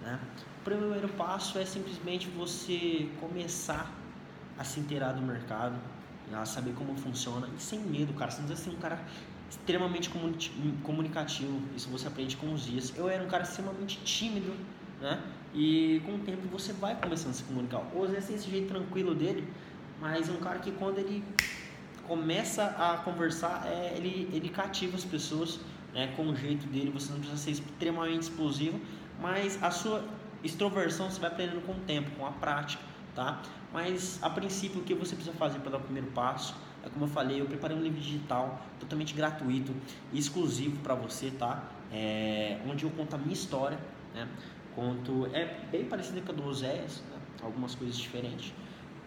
Né? 0.00 0.16
O 0.60 0.64
primeiro 0.64 1.08
passo 1.08 1.58
é 1.58 1.64
simplesmente 1.64 2.28
você 2.28 3.10
começar 3.18 3.92
a 4.56 4.62
se 4.62 4.78
inteirar 4.78 5.10
do 5.10 5.22
mercado, 5.22 5.74
a 6.32 6.44
saber 6.44 6.72
como 6.74 6.96
funciona 6.96 7.48
e 7.58 7.60
sem 7.60 7.80
medo, 7.80 8.14
cara. 8.14 8.30
Você 8.30 8.42
não 8.42 8.46
precisa 8.46 8.70
ser 8.70 8.76
um 8.76 8.80
cara 8.80 9.00
extremamente 9.48 10.10
comunicativo. 10.82 11.60
Isso 11.76 11.88
você 11.88 12.08
aprende 12.08 12.36
com 12.36 12.52
os 12.52 12.64
dias. 12.64 12.92
Eu 12.96 13.08
era 13.08 13.22
um 13.22 13.28
cara 13.28 13.42
extremamente 13.42 13.98
tímido, 14.04 14.52
né? 15.00 15.20
E 15.54 16.02
com 16.04 16.16
o 16.16 16.18
tempo 16.18 16.46
você 16.48 16.72
vai 16.72 16.94
começando 16.96 17.30
a 17.30 17.34
se 17.34 17.42
comunicar. 17.44 17.82
O 17.94 18.06
Zé 18.06 18.20
tem 18.20 18.36
esse 18.36 18.50
jeito 18.50 18.68
tranquilo 18.68 19.14
dele, 19.14 19.46
mas 20.00 20.28
é 20.28 20.32
um 20.32 20.36
cara 20.36 20.58
que 20.58 20.70
quando 20.72 20.98
ele 20.98 21.24
começa 22.06 22.64
a 22.64 22.98
conversar, 22.98 23.66
é, 23.66 23.94
ele, 23.96 24.28
ele 24.32 24.48
cativa 24.48 24.96
as 24.96 25.04
pessoas 25.04 25.58
né, 25.92 26.12
com 26.16 26.28
o 26.28 26.36
jeito 26.36 26.66
dele. 26.66 26.90
Você 26.90 27.10
não 27.12 27.18
precisa 27.18 27.40
ser 27.40 27.50
extremamente 27.52 28.22
explosivo, 28.22 28.78
mas 29.20 29.62
a 29.62 29.70
sua 29.70 30.04
extroversão 30.44 31.10
você 31.10 31.20
vai 31.20 31.30
aprendendo 31.30 31.64
com 31.64 31.72
o 31.72 31.80
tempo, 31.86 32.10
com 32.16 32.26
a 32.26 32.30
prática, 32.30 32.82
tá? 33.16 33.42
Mas 33.72 34.20
a 34.22 34.30
princípio 34.30 34.80
o 34.80 34.84
que 34.84 34.94
você 34.94 35.16
precisa 35.16 35.34
fazer 35.36 35.58
para 35.58 35.72
dar 35.72 35.78
o 35.78 35.80
primeiro 35.80 36.08
passo 36.12 36.54
é 36.84 36.88
como 36.88 37.06
eu 37.06 37.08
falei, 37.08 37.40
eu 37.40 37.46
preparei 37.46 37.76
um 37.76 37.82
livro 37.82 38.00
digital 38.00 38.62
totalmente 38.78 39.12
gratuito, 39.12 39.74
exclusivo 40.14 40.76
para 40.82 40.94
você, 40.94 41.32
tá? 41.32 41.64
É, 41.90 42.60
onde 42.68 42.84
eu 42.84 42.90
conto 42.90 43.16
a 43.16 43.18
minha 43.18 43.32
história, 43.32 43.76
né? 44.14 44.28
Conto 44.76 45.26
é 45.32 45.66
bem 45.72 45.86
parecido 45.86 46.20
com 46.22 46.30
a 46.30 46.34
do 46.34 46.46
Oséias, 46.46 47.02
né? 47.10 47.18
algumas 47.42 47.74
coisas 47.74 47.96
diferentes. 47.96 48.52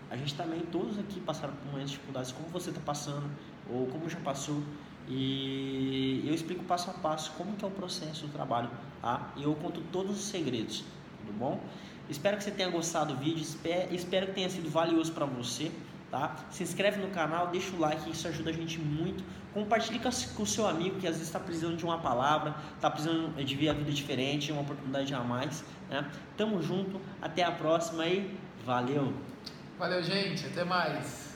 A 0.10 0.18
gente 0.18 0.36
também 0.36 0.60
todos 0.62 0.98
aqui 0.98 1.22
passaram 1.22 1.54
por 1.54 1.72
muitas 1.72 1.92
dificuldades, 1.92 2.32
como 2.32 2.50
você 2.50 2.72
está 2.72 2.82
passando 2.82 3.30
ou 3.70 3.86
como 3.88 4.10
já 4.10 4.20
passou. 4.20 4.62
E 5.08 6.24
eu 6.26 6.34
explico 6.34 6.64
passo 6.66 6.90
a 6.90 6.94
passo 6.94 7.32
como 7.38 7.56
que 7.56 7.64
é 7.64 7.68
o 7.68 7.72
processo 7.72 8.28
do 8.28 8.34
trabalho, 8.34 8.70
tá? 9.02 9.32
E 9.38 9.44
eu 9.44 9.56
conto 9.56 9.82
todos 9.92 10.18
os 10.18 10.26
segredos, 10.26 10.84
tudo 11.20 11.38
bom? 11.38 11.64
Espero 12.10 12.38
que 12.38 12.44
você 12.44 12.52
tenha 12.52 12.70
gostado 12.70 13.14
do 13.14 13.20
vídeo, 13.20 13.46
espero 13.92 14.28
que 14.28 14.34
tenha 14.34 14.50
sido 14.50 14.70
valioso 14.70 15.12
para 15.12 15.26
você, 15.26 15.72
tá? 16.10 16.36
Se 16.50 16.64
inscreve 16.64 17.00
no 17.00 17.10
canal, 17.10 17.48
deixa 17.48 17.76
o 17.76 17.80
like, 17.80 18.10
isso 18.10 18.28
ajuda 18.28 18.50
a 18.50 18.54
gente 18.54 18.80
muito. 18.80 19.24
Compartilhe 19.54 20.00
com 20.00 20.44
o 20.44 20.48
seu 20.48 20.68
amigo 20.68 21.00
que 21.00 21.08
às 21.08 21.14
vezes 21.14 21.28
está 21.28 21.40
precisando 21.40 21.78
de 21.78 21.86
uma 21.86 22.00
palavra, 22.00 22.56
está 22.76 22.90
precisando 22.90 23.44
de 23.44 23.56
ver 23.56 23.70
a 23.70 23.74
vida 23.74 23.92
diferente, 23.92 24.52
uma 24.52 24.62
oportunidade 24.62 25.14
a 25.14 25.20
mais, 25.20 25.64
né? 25.90 26.10
Tamo 26.36 26.62
junto, 26.62 27.00
até 27.22 27.44
a 27.44 27.52
próxima 27.52 28.08
e 28.08 28.36
valeu! 28.66 29.14
Valeu, 29.78 30.02
gente, 30.02 30.48
até 30.48 30.64
mais! 30.64 31.29